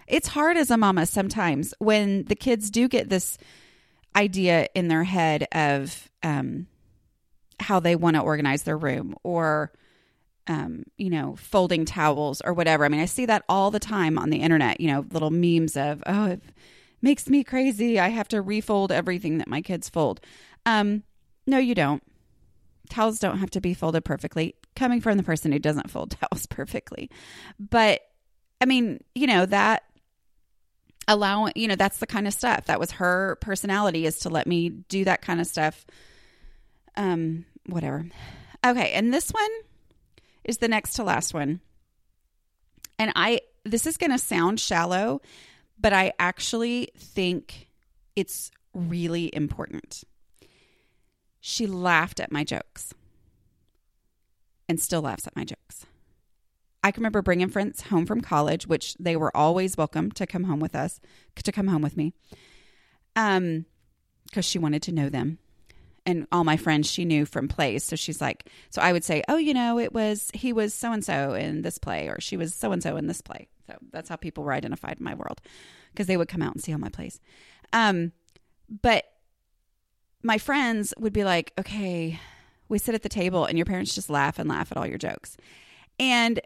it's 0.07 0.27
hard 0.27 0.57
as 0.57 0.69
a 0.69 0.77
mama 0.77 1.05
sometimes 1.05 1.73
when 1.79 2.25
the 2.25 2.35
kids 2.35 2.69
do 2.69 2.87
get 2.87 3.09
this 3.09 3.37
idea 4.15 4.67
in 4.75 4.87
their 4.87 5.03
head 5.03 5.47
of 5.51 6.09
um, 6.21 6.67
how 7.59 7.79
they 7.79 7.95
want 7.95 8.15
to 8.15 8.21
organize 8.21 8.63
their 8.63 8.77
room 8.77 9.15
or, 9.23 9.71
um, 10.47 10.83
you 10.97 11.09
know, 11.09 11.35
folding 11.35 11.85
towels 11.85 12.41
or 12.41 12.53
whatever. 12.53 12.85
I 12.85 12.89
mean, 12.89 12.99
I 12.99 13.05
see 13.05 13.25
that 13.25 13.43
all 13.47 13.71
the 13.71 13.79
time 13.79 14.19
on 14.19 14.29
the 14.29 14.41
internet, 14.41 14.81
you 14.81 14.87
know, 14.87 15.05
little 15.11 15.31
memes 15.31 15.77
of, 15.77 16.03
oh, 16.05 16.25
it 16.25 16.41
makes 17.01 17.29
me 17.29 17.43
crazy. 17.43 17.99
I 17.99 18.09
have 18.09 18.27
to 18.29 18.41
refold 18.41 18.91
everything 18.91 19.37
that 19.37 19.47
my 19.47 19.61
kids 19.61 19.89
fold. 19.89 20.19
Um, 20.65 21.03
no, 21.47 21.57
you 21.57 21.75
don't 21.75 22.03
towels 22.93 23.19
don't 23.19 23.39
have 23.39 23.49
to 23.51 23.61
be 23.61 23.73
folded 23.73 24.05
perfectly, 24.05 24.55
coming 24.75 25.01
from 25.01 25.17
the 25.17 25.23
person 25.23 25.51
who 25.51 25.59
doesn't 25.59 25.89
fold 25.89 26.11
towels 26.31 26.45
perfectly. 26.45 27.09
But 27.59 28.01
I 28.61 28.65
mean, 28.65 29.03
you 29.15 29.27
know, 29.27 29.45
that 29.45 29.83
allowing, 31.07 31.53
you 31.55 31.67
know, 31.67 31.75
that's 31.75 31.97
the 31.97 32.07
kind 32.07 32.27
of 32.27 32.33
stuff 32.33 32.65
that 32.65 32.79
was 32.79 32.91
her 32.91 33.37
personality 33.41 34.05
is 34.05 34.19
to 34.19 34.29
let 34.29 34.47
me 34.47 34.69
do 34.69 35.05
that 35.05 35.21
kind 35.21 35.41
of 35.41 35.47
stuff. 35.47 35.85
Um, 36.95 37.45
whatever. 37.65 38.05
Okay. 38.65 38.91
And 38.93 39.13
this 39.13 39.29
one 39.31 39.49
is 40.43 40.57
the 40.57 40.67
next 40.67 40.93
to 40.93 41.03
last 41.03 41.33
one. 41.33 41.59
And 42.99 43.11
I, 43.15 43.41
this 43.65 43.87
is 43.87 43.97
going 43.97 44.11
to 44.11 44.19
sound 44.19 44.59
shallow, 44.59 45.21
but 45.79 45.93
I 45.93 46.13
actually 46.19 46.89
think 46.97 47.67
it's 48.15 48.51
really 48.73 49.33
important. 49.33 50.03
She 51.45 51.67
laughed 51.67 52.21
at 52.21 52.31
my 52.31 52.45
jokes 52.45 52.93
and 54.69 54.79
still 54.79 55.01
laughs 55.01 55.27
at 55.27 55.35
my 55.35 55.43
jokes. 55.43 55.85
I 56.81 56.91
can 56.91 57.01
remember 57.01 57.21
bringing 57.21 57.49
friends 57.49 57.81
home 57.81 58.05
from 58.05 58.21
college, 58.21 58.65
which 58.65 58.95
they 58.95 59.17
were 59.17 59.35
always 59.35 59.75
welcome 59.75 60.09
to 60.13 60.25
come 60.25 60.45
home 60.45 60.61
with 60.61 60.73
us, 60.73 61.01
to 61.35 61.51
come 61.51 61.67
home 61.67 61.81
with 61.81 61.97
me. 61.97 62.13
Um, 63.17 63.65
because 64.23 64.45
she 64.45 64.57
wanted 64.57 64.83
to 64.83 64.93
know 64.93 65.09
them. 65.09 65.37
And 66.05 66.27
all 66.31 66.45
my 66.45 66.55
friends 66.55 66.89
she 66.89 67.03
knew 67.03 67.25
from 67.25 67.49
plays. 67.49 67.83
So 67.83 67.97
she's 67.97 68.21
like, 68.21 68.49
so 68.69 68.81
I 68.81 68.93
would 68.93 69.03
say, 69.03 69.21
oh, 69.27 69.35
you 69.35 69.53
know, 69.53 69.79
it 69.79 69.91
was, 69.91 70.31
he 70.33 70.53
was 70.53 70.73
so 70.73 70.93
and 70.93 71.03
so 71.03 71.33
in 71.33 71.61
this 71.61 71.77
play, 71.77 72.07
or 72.07 72.21
she 72.21 72.37
was 72.37 72.55
so 72.55 72.71
and 72.71 72.81
so 72.81 72.95
in 72.95 73.07
this 73.07 73.19
play. 73.19 73.49
So 73.67 73.75
that's 73.91 74.07
how 74.07 74.15
people 74.15 74.45
were 74.45 74.53
identified 74.53 74.97
in 74.97 75.03
my 75.03 75.13
world 75.13 75.41
because 75.91 76.07
they 76.07 76.15
would 76.15 76.29
come 76.29 76.41
out 76.41 76.53
and 76.53 76.63
see 76.63 76.71
all 76.71 76.79
my 76.79 76.87
plays. 76.87 77.19
Um, 77.73 78.13
but 78.81 79.03
my 80.23 80.37
friends 80.37 80.93
would 80.97 81.13
be 81.13 81.23
like, 81.23 81.53
okay, 81.59 82.19
we 82.69 82.79
sit 82.79 82.95
at 82.95 83.03
the 83.03 83.09
table 83.09 83.45
and 83.45 83.57
your 83.57 83.65
parents 83.65 83.93
just 83.93 84.09
laugh 84.09 84.39
and 84.39 84.49
laugh 84.49 84.71
at 84.71 84.77
all 84.77 84.87
your 84.87 84.97
jokes. 84.97 85.37
And 85.99 86.39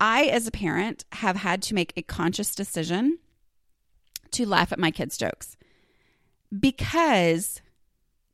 I, 0.00 0.26
as 0.26 0.46
a 0.46 0.52
parent, 0.52 1.04
have 1.12 1.36
had 1.36 1.62
to 1.62 1.74
make 1.74 1.92
a 1.96 2.02
conscious 2.02 2.54
decision 2.54 3.18
to 4.32 4.46
laugh 4.46 4.72
at 4.72 4.78
my 4.78 4.90
kids' 4.90 5.16
jokes 5.16 5.56
because 6.56 7.60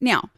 now, 0.01 0.31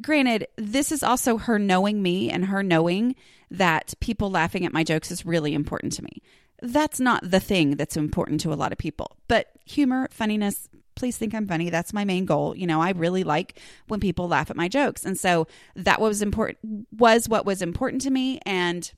granted, 0.00 0.48
this 0.56 0.90
is 0.90 1.02
also 1.02 1.38
her 1.38 1.58
knowing 1.58 2.02
me 2.02 2.30
and 2.30 2.46
her 2.46 2.62
knowing 2.62 3.14
that 3.50 3.94
people 4.00 4.30
laughing 4.30 4.64
at 4.64 4.72
my 4.72 4.82
jokes 4.82 5.10
is 5.10 5.26
really 5.26 5.54
important 5.54 5.92
to 5.92 6.02
me. 6.02 6.22
That's 6.60 7.00
not 7.00 7.30
the 7.30 7.40
thing 7.40 7.76
that's 7.76 7.96
important 7.96 8.40
to 8.42 8.52
a 8.52 8.54
lot 8.54 8.72
of 8.72 8.78
people, 8.78 9.16
but 9.28 9.48
humor, 9.64 10.08
funniness, 10.10 10.68
please 10.94 11.16
think 11.16 11.34
I'm 11.34 11.46
funny. 11.46 11.70
That's 11.70 11.92
my 11.92 12.04
main 12.04 12.24
goal. 12.24 12.56
You 12.56 12.66
know, 12.66 12.80
I 12.80 12.90
really 12.90 13.24
like 13.24 13.58
when 13.88 14.00
people 14.00 14.28
laugh 14.28 14.50
at 14.50 14.56
my 14.56 14.68
jokes. 14.68 15.04
And 15.04 15.18
so 15.18 15.46
that 15.76 16.00
was 16.00 16.22
important 16.22 16.58
was 16.92 17.28
what 17.28 17.46
was 17.46 17.62
important 17.62 18.02
to 18.02 18.10
me 18.10 18.40
and 18.44 18.92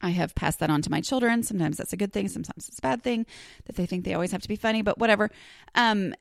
I 0.00 0.10
have 0.10 0.34
passed 0.34 0.60
that 0.60 0.70
on 0.70 0.80
to 0.82 0.90
my 0.90 1.00
children. 1.00 1.42
Sometimes 1.42 1.76
that's 1.76 1.92
a 1.92 1.96
good 1.96 2.12
thing, 2.12 2.28
sometimes 2.28 2.68
it's 2.68 2.78
a 2.78 2.82
bad 2.82 3.02
thing 3.02 3.26
that 3.66 3.76
they 3.76 3.86
think 3.86 4.04
they 4.04 4.14
always 4.14 4.32
have 4.32 4.42
to 4.42 4.48
be 4.48 4.56
funny, 4.56 4.82
but 4.82 4.98
whatever. 4.98 5.30
Um 5.74 6.14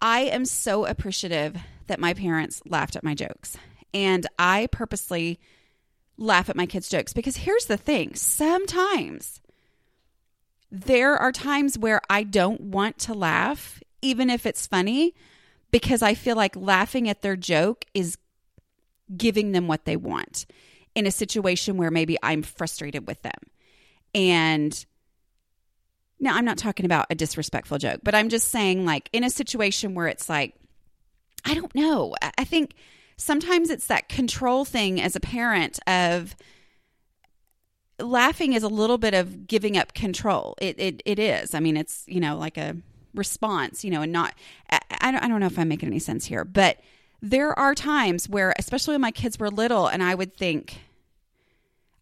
I 0.00 0.22
am 0.22 0.44
so 0.44 0.84
appreciative 0.84 1.56
that 1.86 2.00
my 2.00 2.14
parents 2.14 2.60
laughed 2.66 2.96
at 2.96 3.04
my 3.04 3.14
jokes. 3.14 3.56
And 3.94 4.26
I 4.38 4.68
purposely 4.72 5.38
laugh 6.16 6.48
at 6.48 6.56
my 6.56 6.66
kids' 6.66 6.88
jokes 6.88 7.12
because 7.12 7.36
here's 7.36 7.66
the 7.66 7.76
thing 7.76 8.14
sometimes 8.14 9.41
there 10.74 11.14
are 11.16 11.30
times 11.32 11.78
where 11.78 12.00
I 12.08 12.22
don't 12.22 12.60
want 12.62 12.98
to 13.00 13.12
laugh, 13.12 13.82
even 14.00 14.30
if 14.30 14.46
it's 14.46 14.66
funny, 14.66 15.14
because 15.70 16.00
I 16.00 16.14
feel 16.14 16.34
like 16.34 16.56
laughing 16.56 17.10
at 17.10 17.20
their 17.20 17.36
joke 17.36 17.84
is 17.92 18.16
giving 19.14 19.52
them 19.52 19.68
what 19.68 19.84
they 19.84 19.96
want 19.96 20.46
in 20.94 21.06
a 21.06 21.10
situation 21.10 21.76
where 21.76 21.90
maybe 21.90 22.16
I'm 22.22 22.42
frustrated 22.42 23.06
with 23.06 23.20
them. 23.20 23.38
And 24.14 24.86
now 26.18 26.36
I'm 26.36 26.46
not 26.46 26.56
talking 26.56 26.86
about 26.86 27.06
a 27.10 27.14
disrespectful 27.14 27.76
joke, 27.76 28.00
but 28.02 28.14
I'm 28.14 28.30
just 28.30 28.48
saying, 28.48 28.86
like, 28.86 29.10
in 29.12 29.24
a 29.24 29.30
situation 29.30 29.94
where 29.94 30.06
it's 30.06 30.30
like, 30.30 30.54
I 31.44 31.52
don't 31.54 31.74
know. 31.74 32.14
I 32.38 32.44
think 32.44 32.74
sometimes 33.18 33.68
it's 33.68 33.88
that 33.88 34.08
control 34.08 34.64
thing 34.64 35.02
as 35.02 35.16
a 35.16 35.20
parent 35.20 35.78
of, 35.86 36.34
laughing 38.02 38.52
is 38.52 38.62
a 38.62 38.68
little 38.68 38.98
bit 38.98 39.14
of 39.14 39.46
giving 39.46 39.76
up 39.76 39.94
control. 39.94 40.54
It 40.60 40.78
it, 40.78 41.02
it 41.04 41.18
is. 41.18 41.54
I 41.54 41.60
mean, 41.60 41.76
it's 41.76 42.04
you 42.06 42.20
know 42.20 42.36
like 42.36 42.56
a 42.56 42.76
response, 43.14 43.84
you 43.84 43.90
know, 43.90 44.02
and 44.02 44.12
not. 44.12 44.34
I, 44.70 44.80
I 45.00 45.10
don't 45.10 45.22
I 45.22 45.28
don't 45.28 45.40
know 45.40 45.46
if 45.46 45.58
I'm 45.58 45.68
making 45.68 45.88
any 45.88 45.98
sense 45.98 46.26
here, 46.26 46.44
but 46.44 46.78
there 47.20 47.56
are 47.58 47.74
times 47.74 48.28
where, 48.28 48.52
especially 48.58 48.94
when 48.94 49.00
my 49.00 49.12
kids 49.12 49.38
were 49.38 49.50
little, 49.50 49.86
and 49.86 50.02
I 50.02 50.14
would 50.14 50.36
think. 50.36 50.80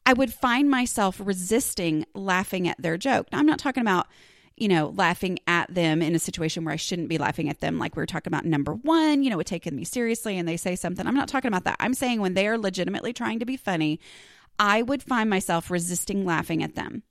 I 0.06 0.14
would 0.14 0.32
find 0.32 0.68
myself 0.68 1.20
resisting 1.22 2.06
laughing 2.14 2.66
at 2.66 2.80
their 2.80 2.96
joke. 2.96 3.28
Now, 3.30 3.38
I'm 3.38 3.46
not 3.46 3.58
talking 3.58 3.82
about, 3.82 4.08
you 4.56 4.66
know, 4.66 4.92
laughing 4.96 5.38
at 5.46 5.72
them 5.72 6.00
in 6.02 6.14
a 6.14 6.18
situation 6.18 6.64
where 6.64 6.72
I 6.72 6.76
shouldn't 6.76 7.08
be 7.08 7.18
laughing 7.18 7.48
at 7.48 7.60
them, 7.60 7.78
like 7.78 7.94
we 7.94 8.00
were 8.00 8.06
talking 8.06 8.32
about 8.32 8.44
number 8.46 8.72
one, 8.72 9.22
you 9.22 9.30
know, 9.30 9.36
with 9.36 9.46
taking 9.46 9.76
me 9.76 9.84
seriously 9.84 10.38
and 10.38 10.48
they 10.48 10.56
say 10.56 10.74
something. 10.74 11.06
I'm 11.06 11.14
not 11.14 11.28
talking 11.28 11.48
about 11.48 11.64
that. 11.64 11.76
I'm 11.78 11.94
saying 11.94 12.20
when 12.20 12.34
they 12.34 12.48
are 12.48 12.58
legitimately 12.58 13.12
trying 13.12 13.38
to 13.40 13.44
be 13.44 13.56
funny, 13.58 14.00
I 14.60 14.82
would 14.82 15.02
find 15.02 15.30
myself 15.30 15.70
resisting 15.70 16.26
laughing 16.26 16.62
at 16.62 16.74
them. 16.74 17.02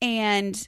And 0.00 0.66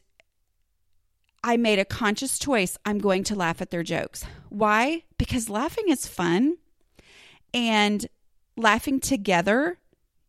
I 1.42 1.56
made 1.56 1.78
a 1.78 1.86
conscious 1.86 2.38
choice. 2.38 2.76
I'm 2.84 2.98
going 2.98 3.24
to 3.24 3.34
laugh 3.34 3.62
at 3.62 3.70
their 3.70 3.82
jokes. 3.82 4.24
Why? 4.50 5.04
Because 5.16 5.48
laughing 5.48 5.88
is 5.88 6.06
fun 6.06 6.58
and 7.54 8.06
laughing 8.58 9.00
together 9.00 9.78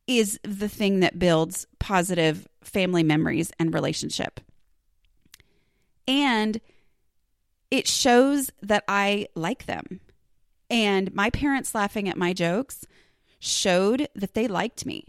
is 0.08 0.40
the 0.44 0.70
thing 0.70 1.02
that 1.02 1.20
builds 1.20 1.68
positive 1.80 2.48
family 2.62 3.04
memories 3.04 3.52
and 3.60 3.74
relationship. 3.74 4.40
And 6.08 6.62
it 7.70 7.90
shows 7.90 8.52
that 8.62 8.86
I 8.88 9.28
like 9.36 9.66
them. 9.66 10.00
And 10.70 11.14
my 11.14 11.30
parents 11.30 11.76
laughing 11.76 12.08
at 12.08 12.18
my 12.18 12.32
jokes 12.32 12.86
showed 13.44 14.08
that 14.16 14.34
they 14.34 14.48
liked 14.48 14.86
me. 14.86 15.06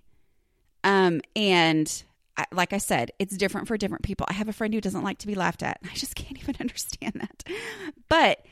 Um, 0.83 1.21
and 1.37 2.03
I, 2.37 2.47
like 2.53 2.73
I 2.73 2.79
said, 2.79 3.13
it's 3.19 3.37
different 3.37 3.69
for 3.69 3.77
different 3.77 4.03
people. 4.03 4.27
I 4.29 4.33
have 4.35 4.49
a 4.49 4.53
friend 4.53 4.75
who 4.75 4.81
doesn't 4.81 5.05
like 5.05 5.19
to 5.19 5.27
be 5.27 5.37
laughed 5.37 5.63
at. 5.63 5.79
I 5.85 5.95
just 5.95 6.15
can't 6.17 6.39
even 6.39 6.57
understand 6.61 7.15
that. 7.15 7.45
But 8.09 8.45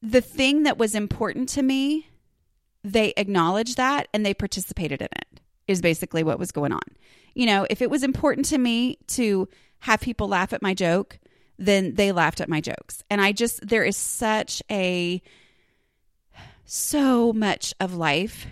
the 0.00 0.22
thing 0.22 0.62
that 0.62 0.78
was 0.78 0.94
important 0.94 1.50
to 1.50 1.62
me, 1.62 2.08
they 2.82 3.12
acknowledged 3.16 3.76
that 3.76 4.08
and 4.14 4.24
they 4.24 4.32
participated 4.32 5.02
in 5.02 5.08
it, 5.14 5.40
is 5.66 5.82
basically 5.82 6.22
what 6.22 6.38
was 6.38 6.50
going 6.50 6.72
on. 6.72 6.80
You 7.34 7.46
know, 7.46 7.66
if 7.68 7.82
it 7.82 7.90
was 7.90 8.02
important 8.02 8.46
to 8.46 8.58
me 8.58 8.98
to 9.08 9.48
have 9.80 10.00
people 10.00 10.28
laugh 10.28 10.52
at 10.54 10.62
my 10.62 10.72
joke, 10.72 11.18
then 11.58 11.94
they 11.94 12.10
laughed 12.12 12.40
at 12.40 12.48
my 12.48 12.60
jokes. 12.60 13.02
And 13.10 13.20
I 13.20 13.32
just, 13.32 13.66
there 13.68 13.84
is 13.84 13.96
such 13.96 14.62
a, 14.70 15.20
so 16.70 17.32
much 17.32 17.72
of 17.80 17.94
life 17.94 18.46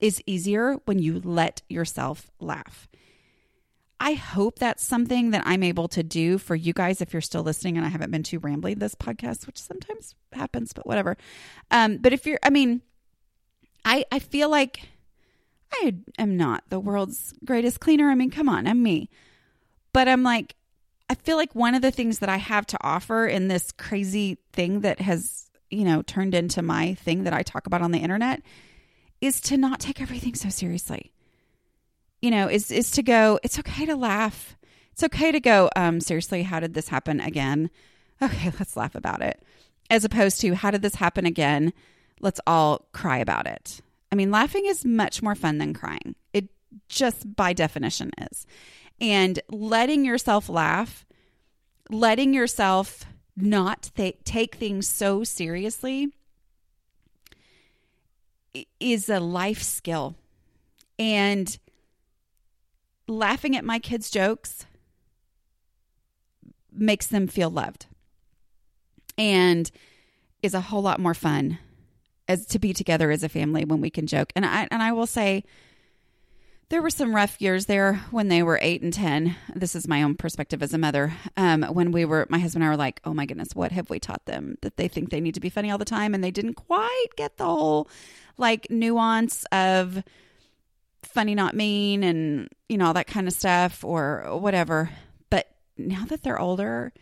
is 0.00 0.22
easier 0.24 0.76
when 0.86 0.98
you 0.98 1.20
let 1.22 1.60
yourself 1.68 2.30
laugh. 2.40 2.88
I 4.00 4.14
hope 4.14 4.58
that's 4.58 4.82
something 4.82 5.32
that 5.32 5.42
I'm 5.44 5.62
able 5.62 5.86
to 5.88 6.02
do 6.02 6.38
for 6.38 6.54
you 6.54 6.72
guys 6.72 7.02
if 7.02 7.12
you're 7.12 7.20
still 7.20 7.42
listening 7.42 7.76
and 7.76 7.84
I 7.84 7.90
haven't 7.90 8.10
been 8.10 8.22
too 8.22 8.38
rambling 8.38 8.78
this 8.78 8.94
podcast, 8.94 9.46
which 9.46 9.60
sometimes 9.60 10.14
happens, 10.32 10.72
but 10.72 10.86
whatever. 10.86 11.18
Um, 11.70 11.98
but 11.98 12.14
if 12.14 12.26
you're, 12.26 12.38
I 12.42 12.48
mean, 12.48 12.80
I, 13.84 14.06
I 14.10 14.18
feel 14.18 14.48
like 14.48 14.88
I 15.74 15.94
am 16.18 16.38
not 16.38 16.64
the 16.70 16.80
world's 16.80 17.34
greatest 17.44 17.80
cleaner. 17.80 18.08
I 18.08 18.14
mean, 18.14 18.30
come 18.30 18.48
on, 18.48 18.66
I'm 18.66 18.82
me. 18.82 19.10
But 19.92 20.08
I'm 20.08 20.22
like, 20.22 20.56
I 21.10 21.14
feel 21.14 21.36
like 21.36 21.54
one 21.54 21.74
of 21.74 21.82
the 21.82 21.90
things 21.90 22.20
that 22.20 22.30
I 22.30 22.38
have 22.38 22.66
to 22.68 22.78
offer 22.80 23.26
in 23.26 23.48
this 23.48 23.72
crazy 23.72 24.38
thing 24.52 24.80
that 24.80 25.00
has 25.00 25.45
you 25.70 25.84
know, 25.84 26.02
turned 26.02 26.34
into 26.34 26.62
my 26.62 26.94
thing 26.94 27.24
that 27.24 27.32
I 27.32 27.42
talk 27.42 27.66
about 27.66 27.82
on 27.82 27.92
the 27.92 27.98
internet 27.98 28.42
is 29.20 29.40
to 29.42 29.56
not 29.56 29.80
take 29.80 30.00
everything 30.00 30.34
so 30.34 30.48
seriously. 30.48 31.12
You 32.20 32.30
know, 32.30 32.48
is 32.48 32.70
is 32.70 32.90
to 32.92 33.02
go, 33.02 33.38
it's 33.42 33.58
okay 33.58 33.86
to 33.86 33.96
laugh. 33.96 34.56
It's 34.92 35.02
okay 35.04 35.30
to 35.30 35.40
go, 35.40 35.68
um, 35.76 36.00
seriously, 36.00 36.42
how 36.42 36.60
did 36.60 36.74
this 36.74 36.88
happen 36.88 37.20
again? 37.20 37.70
Okay, 38.22 38.50
let's 38.58 38.76
laugh 38.76 38.94
about 38.94 39.20
it. 39.20 39.42
As 39.90 40.04
opposed 40.04 40.40
to 40.40 40.54
how 40.54 40.70
did 40.70 40.82
this 40.82 40.94
happen 40.94 41.26
again? 41.26 41.72
Let's 42.20 42.40
all 42.46 42.88
cry 42.92 43.18
about 43.18 43.46
it. 43.46 43.82
I 44.10 44.14
mean, 44.14 44.30
laughing 44.30 44.64
is 44.66 44.84
much 44.84 45.22
more 45.22 45.34
fun 45.34 45.58
than 45.58 45.74
crying. 45.74 46.14
It 46.32 46.48
just 46.88 47.36
by 47.36 47.52
definition 47.52 48.10
is. 48.30 48.46
And 49.00 49.38
letting 49.50 50.04
yourself 50.04 50.48
laugh, 50.48 51.04
letting 51.90 52.32
yourself 52.32 53.04
not 53.36 53.90
th- 53.94 54.18
take 54.24 54.54
things 54.54 54.88
so 54.88 55.22
seriously 55.24 56.08
is 58.80 59.08
a 59.08 59.20
life 59.20 59.62
skill. 59.62 60.16
And 60.98 61.58
laughing 63.06 63.54
at 63.54 63.64
my 63.64 63.78
kids' 63.78 64.10
jokes 64.10 64.66
makes 66.72 67.06
them 67.06 67.26
feel 67.26 67.50
loved 67.50 67.86
and 69.18 69.70
is 70.42 70.54
a 70.54 70.60
whole 70.60 70.82
lot 70.82 71.00
more 71.00 71.14
fun 71.14 71.58
as 72.28 72.46
to 72.46 72.58
be 72.58 72.72
together 72.72 73.10
as 73.10 73.22
a 73.22 73.28
family 73.28 73.64
when 73.64 73.80
we 73.80 73.90
can 73.90 74.06
joke. 74.06 74.32
And 74.34 74.44
I 74.44 74.68
and 74.70 74.82
I 74.82 74.92
will 74.92 75.06
say 75.06 75.44
there 76.68 76.82
were 76.82 76.90
some 76.90 77.14
rough 77.14 77.40
years 77.40 77.66
there 77.66 77.94
when 78.10 78.28
they 78.28 78.42
were 78.42 78.58
eight 78.60 78.82
and 78.82 78.92
10. 78.92 79.36
This 79.54 79.76
is 79.76 79.86
my 79.86 80.02
own 80.02 80.16
perspective 80.16 80.62
as 80.62 80.74
a 80.74 80.78
mother. 80.78 81.12
Um, 81.36 81.62
when 81.62 81.92
we 81.92 82.04
were, 82.04 82.26
my 82.28 82.40
husband 82.40 82.64
and 82.64 82.68
I 82.68 82.72
were 82.72 82.76
like, 82.76 83.00
oh 83.04 83.14
my 83.14 83.24
goodness, 83.24 83.54
what 83.54 83.70
have 83.70 83.88
we 83.88 84.00
taught 84.00 84.26
them 84.26 84.58
that 84.62 84.76
they 84.76 84.88
think 84.88 85.10
they 85.10 85.20
need 85.20 85.34
to 85.34 85.40
be 85.40 85.48
funny 85.48 85.70
all 85.70 85.78
the 85.78 85.84
time? 85.84 86.12
And 86.12 86.24
they 86.24 86.32
didn't 86.32 86.54
quite 86.54 87.06
get 87.16 87.36
the 87.36 87.44
whole 87.44 87.88
like 88.36 88.68
nuance 88.68 89.44
of 89.52 90.02
funny, 91.04 91.36
not 91.36 91.54
mean, 91.54 92.02
and, 92.02 92.48
you 92.68 92.76
know, 92.78 92.86
all 92.86 92.94
that 92.94 93.06
kind 93.06 93.28
of 93.28 93.32
stuff 93.32 93.84
or 93.84 94.24
whatever. 94.38 94.90
But 95.30 95.48
now 95.78 96.04
that 96.06 96.24
they're 96.24 96.40
older, 96.40 96.92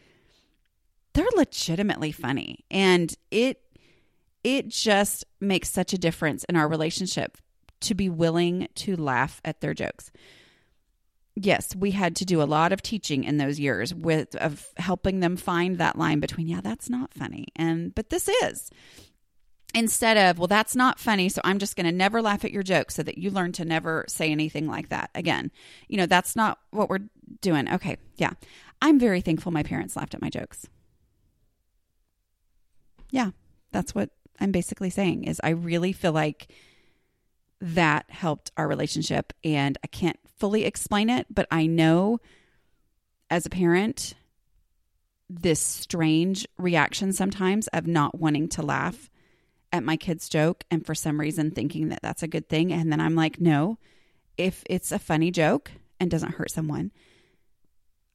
they're 1.14 1.26
legitimately 1.36 2.12
funny. 2.12 2.66
And 2.70 3.14
it, 3.30 3.62
it 4.42 4.68
just 4.68 5.24
makes 5.40 5.70
such 5.70 5.94
a 5.94 5.98
difference 5.98 6.44
in 6.44 6.56
our 6.56 6.68
relationship 6.68 7.38
to 7.84 7.94
be 7.94 8.08
willing 8.08 8.68
to 8.76 8.96
laugh 8.96 9.40
at 9.44 9.60
their 9.60 9.74
jokes. 9.74 10.10
Yes, 11.36 11.74
we 11.74 11.90
had 11.90 12.14
to 12.16 12.24
do 12.24 12.40
a 12.40 12.44
lot 12.44 12.72
of 12.72 12.80
teaching 12.80 13.24
in 13.24 13.38
those 13.38 13.58
years 13.58 13.92
with 13.92 14.36
of 14.36 14.68
helping 14.76 15.20
them 15.20 15.36
find 15.36 15.78
that 15.78 15.98
line 15.98 16.20
between 16.20 16.46
yeah, 16.46 16.60
that's 16.60 16.88
not 16.88 17.12
funny 17.12 17.48
and 17.56 17.94
but 17.94 18.10
this 18.10 18.28
is. 18.28 18.70
Instead 19.76 20.16
of, 20.16 20.38
well, 20.38 20.46
that's 20.46 20.76
not 20.76 21.00
funny, 21.00 21.28
so 21.28 21.40
I'm 21.42 21.58
just 21.58 21.74
going 21.74 21.86
to 21.86 21.90
never 21.90 22.22
laugh 22.22 22.44
at 22.44 22.52
your 22.52 22.62
joke 22.62 22.92
so 22.92 23.02
that 23.02 23.18
you 23.18 23.28
learn 23.28 23.50
to 23.52 23.64
never 23.64 24.04
say 24.06 24.30
anything 24.30 24.68
like 24.68 24.90
that 24.90 25.10
again. 25.16 25.50
You 25.88 25.96
know, 25.96 26.06
that's 26.06 26.36
not 26.36 26.60
what 26.70 26.88
we're 26.88 27.08
doing. 27.40 27.68
Okay, 27.68 27.96
yeah. 28.16 28.30
I'm 28.80 29.00
very 29.00 29.20
thankful 29.20 29.50
my 29.50 29.64
parents 29.64 29.96
laughed 29.96 30.14
at 30.14 30.22
my 30.22 30.30
jokes. 30.30 30.68
Yeah, 33.10 33.30
that's 33.72 33.96
what 33.96 34.10
I'm 34.38 34.52
basically 34.52 34.90
saying 34.90 35.24
is 35.24 35.40
I 35.42 35.50
really 35.50 35.92
feel 35.92 36.12
like 36.12 36.48
that 37.64 38.04
helped 38.10 38.52
our 38.58 38.68
relationship. 38.68 39.32
And 39.42 39.78
I 39.82 39.86
can't 39.86 40.18
fully 40.38 40.66
explain 40.66 41.08
it, 41.08 41.26
but 41.30 41.46
I 41.50 41.64
know 41.64 42.20
as 43.30 43.46
a 43.46 43.50
parent, 43.50 44.12
this 45.30 45.60
strange 45.60 46.46
reaction 46.58 47.14
sometimes 47.14 47.66
of 47.68 47.86
not 47.86 48.20
wanting 48.20 48.48
to 48.50 48.62
laugh 48.62 49.08
at 49.72 49.82
my 49.82 49.96
kid's 49.96 50.28
joke 50.28 50.64
and 50.70 50.84
for 50.84 50.94
some 50.94 51.18
reason 51.18 51.50
thinking 51.50 51.88
that 51.88 52.02
that's 52.02 52.22
a 52.22 52.28
good 52.28 52.50
thing. 52.50 52.70
And 52.70 52.92
then 52.92 53.00
I'm 53.00 53.14
like, 53.14 53.40
no, 53.40 53.78
if 54.36 54.62
it's 54.68 54.92
a 54.92 54.98
funny 54.98 55.30
joke 55.30 55.72
and 55.98 56.10
doesn't 56.10 56.34
hurt 56.34 56.50
someone, 56.50 56.92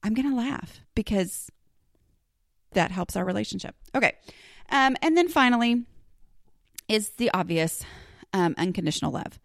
I'm 0.04 0.14
going 0.14 0.30
to 0.30 0.36
laugh 0.36 0.78
because 0.94 1.50
that 2.72 2.92
helps 2.92 3.16
our 3.16 3.24
relationship. 3.24 3.74
Okay. 3.96 4.12
Um, 4.70 4.96
and 5.02 5.16
then 5.16 5.28
finally 5.28 5.84
is 6.88 7.10
the 7.10 7.32
obvious 7.34 7.84
um, 8.32 8.54
unconditional 8.58 9.12
love. 9.12 9.38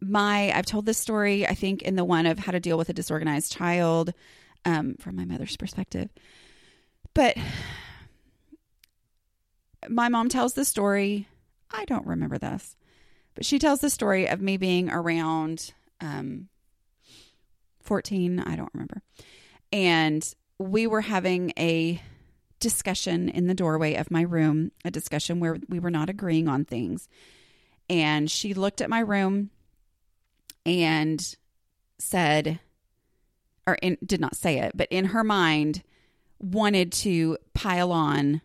My, 0.00 0.52
I've 0.52 0.66
told 0.66 0.86
this 0.86 0.98
story, 0.98 1.46
I 1.46 1.54
think, 1.54 1.82
in 1.82 1.96
the 1.96 2.04
one 2.04 2.26
of 2.26 2.38
how 2.38 2.52
to 2.52 2.60
deal 2.60 2.78
with 2.78 2.88
a 2.88 2.92
disorganized 2.92 3.52
child 3.52 4.14
um, 4.64 4.94
from 5.00 5.16
my 5.16 5.24
mother's 5.24 5.56
perspective. 5.56 6.08
But 7.14 7.36
my 9.88 10.08
mom 10.08 10.28
tells 10.28 10.54
the 10.54 10.64
story. 10.64 11.28
I 11.70 11.84
don't 11.84 12.06
remember 12.06 12.38
this, 12.38 12.76
but 13.34 13.44
she 13.44 13.58
tells 13.58 13.80
the 13.80 13.90
story 13.90 14.28
of 14.28 14.40
me 14.40 14.56
being 14.56 14.90
around 14.90 15.72
um, 16.00 16.48
14. 17.82 18.40
I 18.40 18.56
don't 18.56 18.72
remember. 18.72 19.02
And 19.72 20.34
we 20.58 20.86
were 20.86 21.02
having 21.02 21.52
a 21.58 22.00
discussion 22.60 23.28
in 23.28 23.46
the 23.46 23.54
doorway 23.54 23.94
of 23.94 24.10
my 24.10 24.22
room, 24.22 24.72
a 24.84 24.90
discussion 24.90 25.40
where 25.40 25.58
we 25.68 25.78
were 25.78 25.90
not 25.90 26.10
agreeing 26.10 26.48
on 26.48 26.64
things. 26.64 27.08
And 27.90 28.30
she 28.30 28.54
looked 28.54 28.80
at 28.80 28.90
my 28.90 29.00
room 29.00 29.50
and 30.66 31.36
said, 31.98 32.60
or 33.66 33.74
in, 33.74 33.98
did 34.04 34.20
not 34.20 34.36
say 34.36 34.58
it, 34.58 34.72
but 34.74 34.88
in 34.90 35.06
her 35.06 35.24
mind, 35.24 35.82
wanted 36.38 36.92
to 36.92 37.38
pile 37.54 37.92
on 37.92 38.40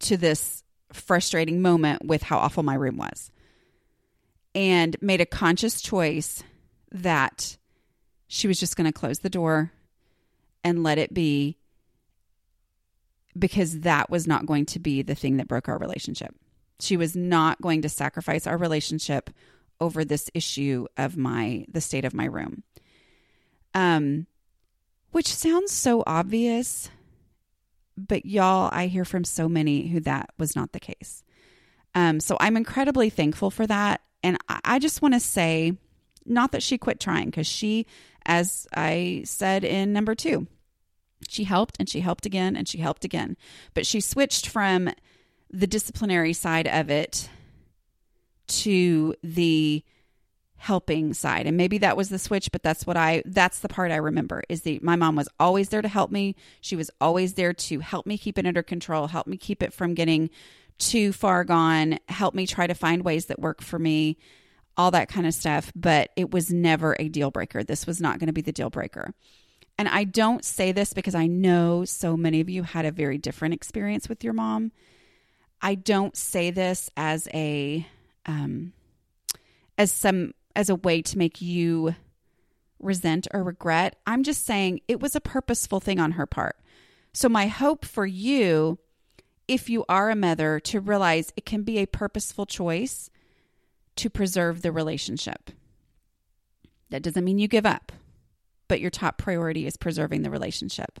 to 0.00 0.16
this 0.16 0.64
frustrating 0.92 1.62
moment 1.62 2.04
with 2.04 2.22
how 2.22 2.38
awful 2.38 2.62
my 2.62 2.74
room 2.74 2.96
was. 2.96 3.30
And 4.54 4.96
made 5.00 5.20
a 5.20 5.26
conscious 5.26 5.80
choice 5.80 6.42
that 6.90 7.56
she 8.26 8.48
was 8.48 8.58
just 8.58 8.76
going 8.76 8.86
to 8.86 8.98
close 8.98 9.20
the 9.20 9.30
door 9.30 9.72
and 10.64 10.82
let 10.82 10.98
it 10.98 11.14
be 11.14 11.56
because 13.38 13.80
that 13.80 14.10
was 14.10 14.26
not 14.26 14.46
going 14.46 14.66
to 14.66 14.78
be 14.78 15.02
the 15.02 15.14
thing 15.14 15.36
that 15.36 15.48
broke 15.48 15.68
our 15.68 15.78
relationship. 15.78 16.34
She 16.82 16.96
was 16.96 17.16
not 17.16 17.60
going 17.60 17.82
to 17.82 17.88
sacrifice 17.88 18.46
our 18.46 18.56
relationship 18.56 19.30
over 19.80 20.04
this 20.04 20.30
issue 20.34 20.86
of 20.96 21.16
my 21.16 21.64
the 21.70 21.80
state 21.80 22.04
of 22.04 22.14
my 22.14 22.24
room. 22.24 22.62
Um 23.74 24.26
which 25.12 25.34
sounds 25.34 25.72
so 25.72 26.04
obvious, 26.06 26.88
but 27.96 28.24
y'all, 28.24 28.70
I 28.72 28.86
hear 28.86 29.04
from 29.04 29.24
so 29.24 29.48
many 29.48 29.88
who 29.88 29.98
that 30.00 30.30
was 30.38 30.54
not 30.54 30.72
the 30.72 30.80
case. 30.80 31.22
Um 31.94 32.20
so 32.20 32.36
I'm 32.40 32.56
incredibly 32.56 33.10
thankful 33.10 33.50
for 33.50 33.66
that 33.66 34.00
and 34.22 34.38
I, 34.48 34.60
I 34.64 34.78
just 34.78 35.02
want 35.02 35.14
to 35.14 35.20
say 35.20 35.76
not 36.26 36.52
that 36.52 36.62
she 36.62 36.78
quit 36.78 37.00
trying 37.00 37.26
because 37.26 37.46
she 37.46 37.86
as 38.26 38.66
I 38.74 39.22
said 39.24 39.64
in 39.64 39.92
number 39.92 40.14
2, 40.14 40.46
she 41.28 41.44
helped 41.44 41.76
and 41.78 41.88
she 41.88 42.00
helped 42.00 42.26
again 42.26 42.56
and 42.56 42.68
she 42.68 42.78
helped 42.78 43.04
again. 43.04 43.36
But 43.74 43.86
she 43.86 44.00
switched 44.00 44.48
from 44.48 44.90
the 45.50 45.66
disciplinary 45.66 46.32
side 46.32 46.68
of 46.68 46.90
it 46.90 47.28
to 48.46 49.14
the 49.22 49.84
helping 50.56 51.14
side. 51.14 51.46
And 51.46 51.56
maybe 51.56 51.78
that 51.78 51.96
was 51.96 52.10
the 52.10 52.18
switch, 52.18 52.52
but 52.52 52.62
that's 52.62 52.86
what 52.86 52.96
I 52.96 53.22
that's 53.24 53.60
the 53.60 53.68
part 53.68 53.90
I 53.90 53.96
remember 53.96 54.42
is 54.50 54.60
the 54.60 54.78
my 54.82 54.94
mom 54.94 55.16
was 55.16 55.28
always 55.38 55.70
there 55.70 55.80
to 55.80 55.88
help 55.88 56.10
me. 56.10 56.36
She 56.60 56.76
was 56.76 56.90
always 57.00 57.34
there 57.34 57.54
to 57.54 57.80
help 57.80 58.06
me 58.06 58.18
keep 58.18 58.36
it 58.36 58.46
under 58.46 58.62
control, 58.62 59.06
help 59.06 59.26
me 59.26 59.38
keep 59.38 59.62
it 59.62 59.72
from 59.72 59.94
getting 59.94 60.28
too 60.76 61.12
far 61.12 61.44
gone, 61.44 61.98
help 62.08 62.34
me 62.34 62.46
try 62.46 62.66
to 62.66 62.74
find 62.74 63.04
ways 63.04 63.26
that 63.26 63.38
work 63.38 63.62
for 63.62 63.78
me, 63.78 64.18
all 64.76 64.90
that 64.90 65.08
kind 65.08 65.26
of 65.26 65.32
stuff, 65.32 65.72
but 65.74 66.10
it 66.16 66.30
was 66.30 66.52
never 66.52 66.94
a 66.98 67.08
deal 67.08 67.30
breaker. 67.30 67.62
This 67.64 67.86
was 67.86 68.00
not 68.00 68.18
going 68.18 68.26
to 68.26 68.32
be 68.32 68.40
the 68.42 68.52
deal 68.52 68.70
breaker. 68.70 69.14
And 69.78 69.88
I 69.88 70.04
don't 70.04 70.44
say 70.44 70.72
this 70.72 70.92
because 70.92 71.14
I 71.14 71.26
know 71.26 71.86
so 71.86 72.16
many 72.16 72.40
of 72.40 72.50
you 72.50 72.64
had 72.64 72.84
a 72.84 72.92
very 72.92 73.16
different 73.16 73.54
experience 73.54 74.10
with 74.10 74.22
your 74.22 74.34
mom. 74.34 74.72
I 75.62 75.74
don't 75.74 76.16
say 76.16 76.50
this 76.50 76.90
as 76.96 77.28
a 77.34 77.86
um, 78.26 78.72
as 79.76 79.92
some 79.92 80.34
as 80.56 80.68
a 80.68 80.74
way 80.74 81.02
to 81.02 81.18
make 81.18 81.40
you 81.40 81.94
resent 82.78 83.28
or 83.32 83.42
regret. 83.42 83.96
I'm 84.06 84.22
just 84.22 84.44
saying 84.44 84.80
it 84.88 85.00
was 85.00 85.14
a 85.14 85.20
purposeful 85.20 85.80
thing 85.80 86.00
on 86.00 86.12
her 86.12 86.26
part. 86.26 86.56
So 87.12 87.28
my 87.28 87.46
hope 87.46 87.84
for 87.84 88.06
you 88.06 88.78
if 89.48 89.68
you 89.68 89.84
are 89.88 90.10
a 90.10 90.16
mother 90.16 90.60
to 90.60 90.80
realize 90.80 91.32
it 91.36 91.44
can 91.44 91.62
be 91.62 91.78
a 91.78 91.86
purposeful 91.86 92.46
choice 92.46 93.10
to 93.96 94.08
preserve 94.08 94.62
the 94.62 94.72
relationship. 94.72 95.50
That 96.90 97.02
doesn't 97.02 97.24
mean 97.24 97.38
you 97.38 97.48
give 97.48 97.66
up 97.66 97.92
but 98.70 98.80
your 98.80 98.90
top 98.90 99.18
priority 99.18 99.66
is 99.66 99.76
preserving 99.76 100.22
the 100.22 100.30
relationship. 100.30 101.00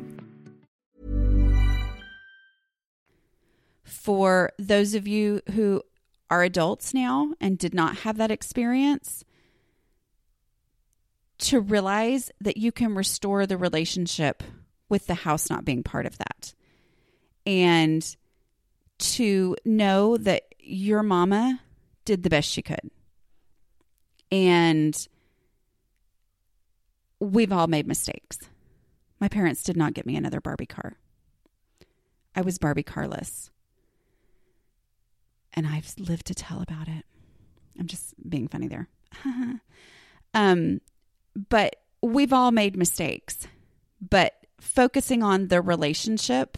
For 4.01 4.51
those 4.57 4.95
of 4.95 5.07
you 5.07 5.41
who 5.51 5.83
are 6.29 6.43
adults 6.43 6.93
now 6.93 7.33
and 7.39 7.57
did 7.57 7.73
not 7.73 7.97
have 7.97 8.17
that 8.17 8.31
experience, 8.31 9.23
to 11.37 11.59
realize 11.59 12.31
that 12.39 12.57
you 12.57 12.71
can 12.71 12.95
restore 12.95 13.45
the 13.45 13.57
relationship 13.57 14.43
with 14.89 15.07
the 15.07 15.13
house 15.13 15.49
not 15.49 15.65
being 15.65 15.83
part 15.83 16.05
of 16.05 16.17
that. 16.17 16.53
And 17.45 18.15
to 18.99 19.55
know 19.65 20.17
that 20.17 20.43
your 20.59 21.01
mama 21.01 21.61
did 22.05 22.23
the 22.23 22.29
best 22.29 22.49
she 22.49 22.61
could 22.61 22.91
and 24.31 25.07
we've 27.19 27.51
all 27.51 27.67
made 27.67 27.87
mistakes. 27.87 28.39
My 29.19 29.27
parents 29.27 29.63
did 29.63 29.77
not 29.77 29.93
get 29.93 30.05
me 30.05 30.15
another 30.15 30.41
Barbie 30.41 30.65
car. 30.65 30.97
I 32.35 32.41
was 32.41 32.57
Barbie 32.57 32.83
carless. 32.83 33.51
And 35.53 35.67
I've 35.67 35.93
lived 35.97 36.27
to 36.27 36.35
tell 36.35 36.61
about 36.61 36.87
it. 36.87 37.05
I'm 37.79 37.87
just 37.87 38.13
being 38.29 38.47
funny 38.47 38.67
there. 38.67 38.87
um, 40.33 40.81
but 41.49 41.77
we've 42.01 42.33
all 42.33 42.51
made 42.51 42.77
mistakes. 42.77 43.47
But 44.01 44.33
focusing 44.59 45.23
on 45.23 45.47
the 45.47 45.61
relationship 45.61 46.57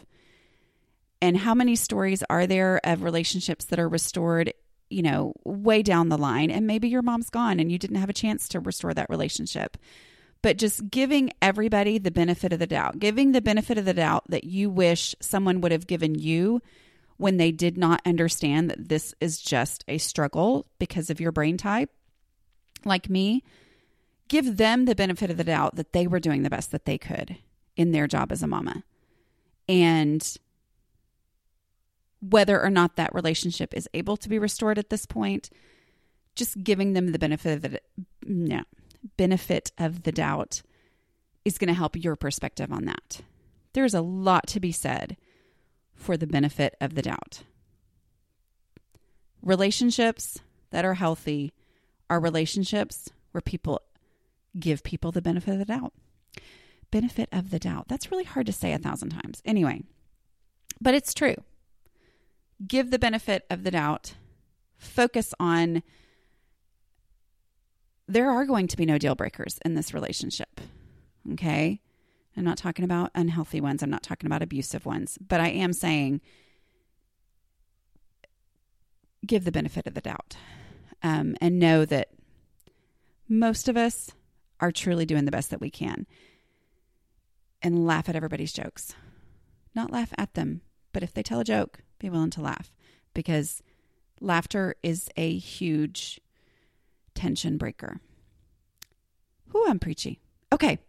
and 1.22 1.38
how 1.38 1.54
many 1.54 1.76
stories 1.76 2.24
are 2.30 2.46
there 2.46 2.80
of 2.84 3.04
relationships 3.04 3.66
that 3.66 3.80
are 3.80 3.90
restored 3.90 4.54
you 4.94 5.02
know, 5.02 5.34
way 5.44 5.82
down 5.82 6.10
the 6.10 6.18
line, 6.18 6.52
and 6.52 6.68
maybe 6.68 6.88
your 6.88 7.02
mom's 7.02 7.30
gone 7.30 7.60
and 7.60 7.72
you 7.72 7.80
didn't 7.80 7.98
have 7.98 8.10
a 8.10 8.14
chance 8.14 8.48
to 8.50 8.60
restore 8.60 8.94
that 8.94 9.10
relationship. 9.10 9.78
But 10.42 10.58
just 10.58 10.90
giving 10.90 11.32
everybody 11.42 11.98
the 11.98 12.12
benefit 12.12 12.54
of 12.54 12.60
the 12.60 12.68
doubt, 12.68 13.00
giving 13.00 13.32
the 13.32 13.42
benefit 13.42 13.78
of 13.78 13.86
the 13.86 13.94
doubt 13.94 14.26
that 14.30 14.44
you 14.44 14.70
wish 14.70 15.16
someone 15.20 15.62
would 15.62 15.72
have 15.72 15.88
given 15.88 16.16
you 16.16 16.62
when 17.18 17.38
they 17.38 17.52
did 17.52 17.78
not 17.78 18.02
understand 18.06 18.70
that 18.70 18.90
this 18.90 19.14
is 19.22 19.42
just 19.42 19.84
a 19.88 19.98
struggle 19.98 20.66
because 20.80 21.10
of 21.10 21.20
your 21.20 21.32
brain 21.32 21.58
type, 21.58 21.90
like 22.86 23.10
me, 23.10 23.44
give 24.28 24.58
them 24.58 24.86
the 24.86 24.96
benefit 24.96 25.30
of 25.30 25.38
the 25.38 25.44
doubt 25.44 25.76
that 25.76 25.94
they 25.94 26.08
were 26.08 26.20
doing 26.20 26.44
the 26.44 26.50
best 26.50 26.72
that 26.72 26.86
they 26.86 26.98
could 26.98 27.38
in 27.76 27.92
their 27.92 28.08
job 28.08 28.32
as 28.32 28.44
a 28.44 28.48
mama. 28.48 28.84
And 29.68 30.38
whether 32.22 32.62
or 32.62 32.70
not 32.70 32.96
that 32.96 33.14
relationship 33.14 33.74
is 33.74 33.90
able 33.94 34.18
to 34.18 34.30
be 34.30 34.40
restored 34.40 34.78
at 34.78 34.90
this 34.90 35.06
point, 35.06 35.50
just 36.36 36.64
giving 36.64 36.94
them 36.94 37.12
the 37.12 37.20
benefit 37.20 37.56
of 37.56 37.72
the 37.72 37.82
no, 38.26 38.64
benefit 39.18 39.72
of 39.78 40.04
the 40.04 40.12
doubt 40.12 40.62
is 41.46 41.58
going 41.58 41.68
to 41.68 41.74
help 41.74 41.96
your 41.96 42.16
perspective 42.16 42.72
on 42.72 42.86
that. 42.86 43.22
There's 43.74 43.94
a 43.94 44.02
lot 44.02 44.48
to 44.48 44.60
be 44.60 44.72
said 44.72 45.18
for 45.96 46.18
the 46.18 46.28
benefit 46.28 46.76
of 46.82 46.96
the 46.96 47.02
doubt. 47.02 47.44
Relationships 49.42 50.40
that 50.72 50.86
are 50.86 50.96
healthy 50.96 51.54
are 52.10 52.20
relationships 52.20 53.10
where 53.32 53.42
people 53.42 53.82
give 54.60 54.84
people 54.84 55.12
the 55.12 55.22
benefit 55.22 55.54
of 55.54 55.60
the 55.60 55.66
doubt. 55.66 55.94
Benefit 56.92 57.30
of 57.32 57.50
the 57.50 57.60
doubt. 57.60 57.88
That's 57.88 58.12
really 58.12 58.24
hard 58.24 58.46
to 58.46 58.54
say 58.54 58.72
a 58.74 58.78
thousand 58.78 59.10
times. 59.10 59.42
Anyway, 59.46 59.84
but 60.80 60.94
it's 60.94 61.14
true. 61.14 61.36
Give 62.66 62.92
the 62.92 63.00
benefit 63.00 63.46
of 63.50 63.64
the 63.64 63.72
doubt. 63.72 64.14
Focus 64.78 65.34
on 65.40 65.82
there 68.08 68.30
are 68.30 68.46
going 68.46 68.68
to 68.68 68.78
be 68.78 68.86
no 68.86 68.98
deal 68.98 69.16
breakers 69.16 69.60
in 69.66 69.76
this 69.76 69.94
relationship. 69.94 70.62
Okay. 71.34 71.82
I'm 72.36 72.44
not 72.44 72.58
talking 72.58 72.86
about 72.86 73.12
unhealthy 73.14 73.62
ones. 73.62 73.84
I'm 73.84 73.90
not 73.90 74.04
talking 74.04 74.28
about 74.28 74.42
abusive 74.42 74.86
ones, 74.86 75.18
but 75.20 75.40
I 75.40 75.50
am 75.50 75.74
saying 75.74 76.22
give 79.26 79.46
the 79.46 79.52
benefit 79.52 79.88
of 79.88 79.94
the 79.94 80.02
doubt 80.02 80.36
um, 81.02 81.36
and 81.40 81.60
know 81.60 81.86
that 81.86 82.10
most 83.30 83.70
of 83.70 83.78
us 83.78 84.12
are 84.60 84.72
truly 84.72 85.06
doing 85.06 85.26
the 85.26 85.32
best 85.32 85.50
that 85.50 85.62
we 85.62 85.70
can 85.70 86.06
and 87.62 87.86
laugh 87.86 88.10
at 88.10 88.16
everybody's 88.16 88.54
jokes. 88.54 88.96
Not 89.76 89.92
laugh 89.92 90.14
at 90.18 90.34
them, 90.34 90.62
but 90.92 91.04
if 91.04 91.14
they 91.14 91.24
tell 91.24 91.40
a 91.40 91.46
joke, 91.46 91.80
be 92.00 92.10
willing 92.10 92.30
to 92.32 92.42
laugh 92.42 92.74
because 93.14 93.62
laughter 94.20 94.76
is 94.84 95.10
a 95.16 95.38
huge 95.38 96.20
tension 97.16 97.58
breaker. 97.58 98.00
Whoo, 99.52 99.66
I'm 99.68 99.80
preachy. 99.80 100.20
Okay. 100.52 100.80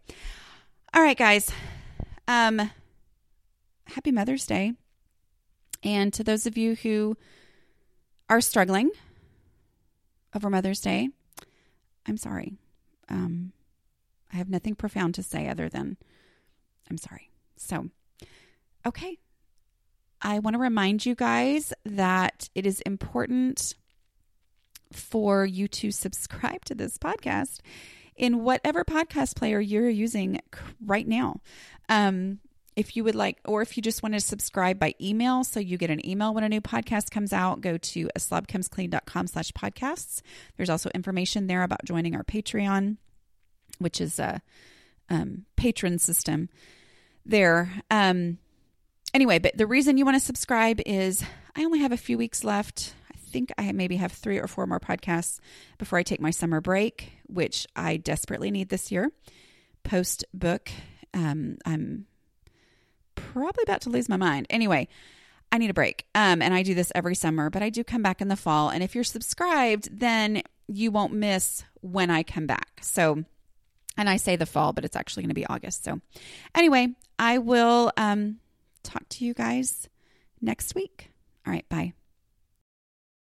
All 0.95 1.01
right, 1.01 1.17
guys. 1.17 1.51
Um, 2.25 2.71
happy 3.85 4.13
Mother's 4.13 4.45
Day. 4.45 4.71
And 5.83 6.13
to 6.13 6.23
those 6.23 6.45
of 6.45 6.57
you 6.57 6.75
who 6.75 7.17
are 8.29 8.39
struggling 8.39 8.91
over 10.33 10.49
Mother's 10.49 10.79
Day, 10.79 11.09
I'm 12.05 12.15
sorry. 12.15 12.53
Um, 13.09 13.51
I 14.31 14.37
have 14.37 14.49
nothing 14.49 14.73
profound 14.73 15.15
to 15.15 15.23
say 15.23 15.49
other 15.49 15.67
than 15.67 15.97
I'm 16.89 16.97
sorry. 16.97 17.29
So, 17.57 17.89
okay. 18.85 19.17
I 20.21 20.39
want 20.39 20.53
to 20.53 20.59
remind 20.59 21.05
you 21.05 21.13
guys 21.13 21.73
that 21.83 22.47
it 22.55 22.65
is 22.65 22.79
important 22.81 23.73
for 24.93 25.45
you 25.45 25.67
to 25.67 25.91
subscribe 25.91 26.63
to 26.65 26.73
this 26.73 26.97
podcast 26.97 27.59
in 28.15 28.43
whatever 28.43 28.83
podcast 28.83 29.35
player 29.35 29.59
you're 29.59 29.89
using 29.89 30.41
right 30.85 31.07
now. 31.07 31.41
Um, 31.89 32.39
if 32.75 32.97
you 32.97 33.03
would 33.05 33.15
like, 33.15 33.39
or 33.45 33.61
if 33.61 33.77
you 33.77 33.83
just 33.83 34.03
want 34.03 34.15
to 34.15 34.19
subscribe 34.19 34.79
by 34.79 34.95
email, 34.99 35.43
so 35.43 35.59
you 35.59 35.77
get 35.77 35.89
an 35.89 36.05
email 36.05 36.33
when 36.33 36.43
a 36.43 36.49
new 36.49 36.61
podcast 36.61 37.09
comes 37.09 37.31
out, 37.31 37.61
go 37.61 37.77
to 37.77 38.09
aslobcomesclean.com 38.17 39.27
slash 39.27 39.51
podcasts. 39.51 40.21
There's 40.57 40.69
also 40.69 40.89
information 40.93 41.47
there 41.47 41.63
about 41.63 41.85
joining 41.85 42.15
our 42.15 42.23
Patreon, 42.23 42.97
which 43.79 44.01
is 44.01 44.19
a 44.19 44.41
um, 45.09 45.45
patron 45.55 45.99
system 45.99 46.49
there. 47.25 47.71
Um, 47.89 48.39
anyway, 49.13 49.39
but 49.39 49.57
the 49.57 49.67
reason 49.67 49.97
you 49.97 50.05
want 50.05 50.15
to 50.15 50.25
subscribe 50.25 50.81
is 50.85 51.23
I 51.55 51.63
only 51.63 51.79
have 51.79 51.93
a 51.93 51.97
few 51.97 52.17
weeks 52.17 52.43
left 52.43 52.93
think 53.35 53.51
I 53.57 53.69
maybe 53.73 53.97
have 53.97 54.13
three 54.13 54.39
or 54.39 54.47
four 54.47 54.65
more 54.65 54.79
podcasts 54.79 55.41
before 55.77 55.99
I 55.99 56.03
take 56.03 56.21
my 56.21 56.31
summer 56.31 56.61
break, 56.61 57.11
which 57.27 57.67
I 57.75 57.97
desperately 57.97 58.49
need 58.49 58.69
this 58.69 58.93
year. 58.93 59.11
Post 59.83 60.23
book, 60.33 60.71
um, 61.13 61.57
I'm 61.65 62.05
probably 63.15 63.63
about 63.63 63.81
to 63.81 63.89
lose 63.89 64.07
my 64.07 64.15
mind. 64.15 64.47
Anyway, 64.49 64.87
I 65.51 65.57
need 65.57 65.69
a 65.69 65.73
break. 65.73 66.05
Um, 66.15 66.41
and 66.41 66.53
I 66.53 66.63
do 66.63 66.73
this 66.73 66.93
every 66.95 67.13
summer, 67.13 67.49
but 67.49 67.61
I 67.61 67.69
do 67.69 67.83
come 67.83 68.01
back 68.01 68.21
in 68.21 68.29
the 68.29 68.37
fall. 68.37 68.69
And 68.69 68.81
if 68.81 68.95
you're 68.95 69.03
subscribed, 69.03 69.89
then 69.91 70.41
you 70.69 70.91
won't 70.91 71.11
miss 71.11 71.65
when 71.81 72.09
I 72.09 72.23
come 72.23 72.47
back. 72.47 72.79
So, 72.81 73.25
and 73.97 74.09
I 74.09 74.15
say 74.15 74.37
the 74.37 74.45
fall, 74.45 74.71
but 74.71 74.85
it's 74.85 74.95
actually 74.95 75.23
going 75.23 75.35
to 75.35 75.35
be 75.35 75.45
August. 75.45 75.83
So, 75.83 75.99
anyway, 76.55 76.87
I 77.19 77.39
will 77.39 77.91
um, 77.97 78.39
talk 78.83 79.03
to 79.09 79.25
you 79.25 79.33
guys 79.33 79.89
next 80.39 80.73
week. 80.73 81.11
All 81.45 81.51
right, 81.51 81.67
bye. 81.67 81.91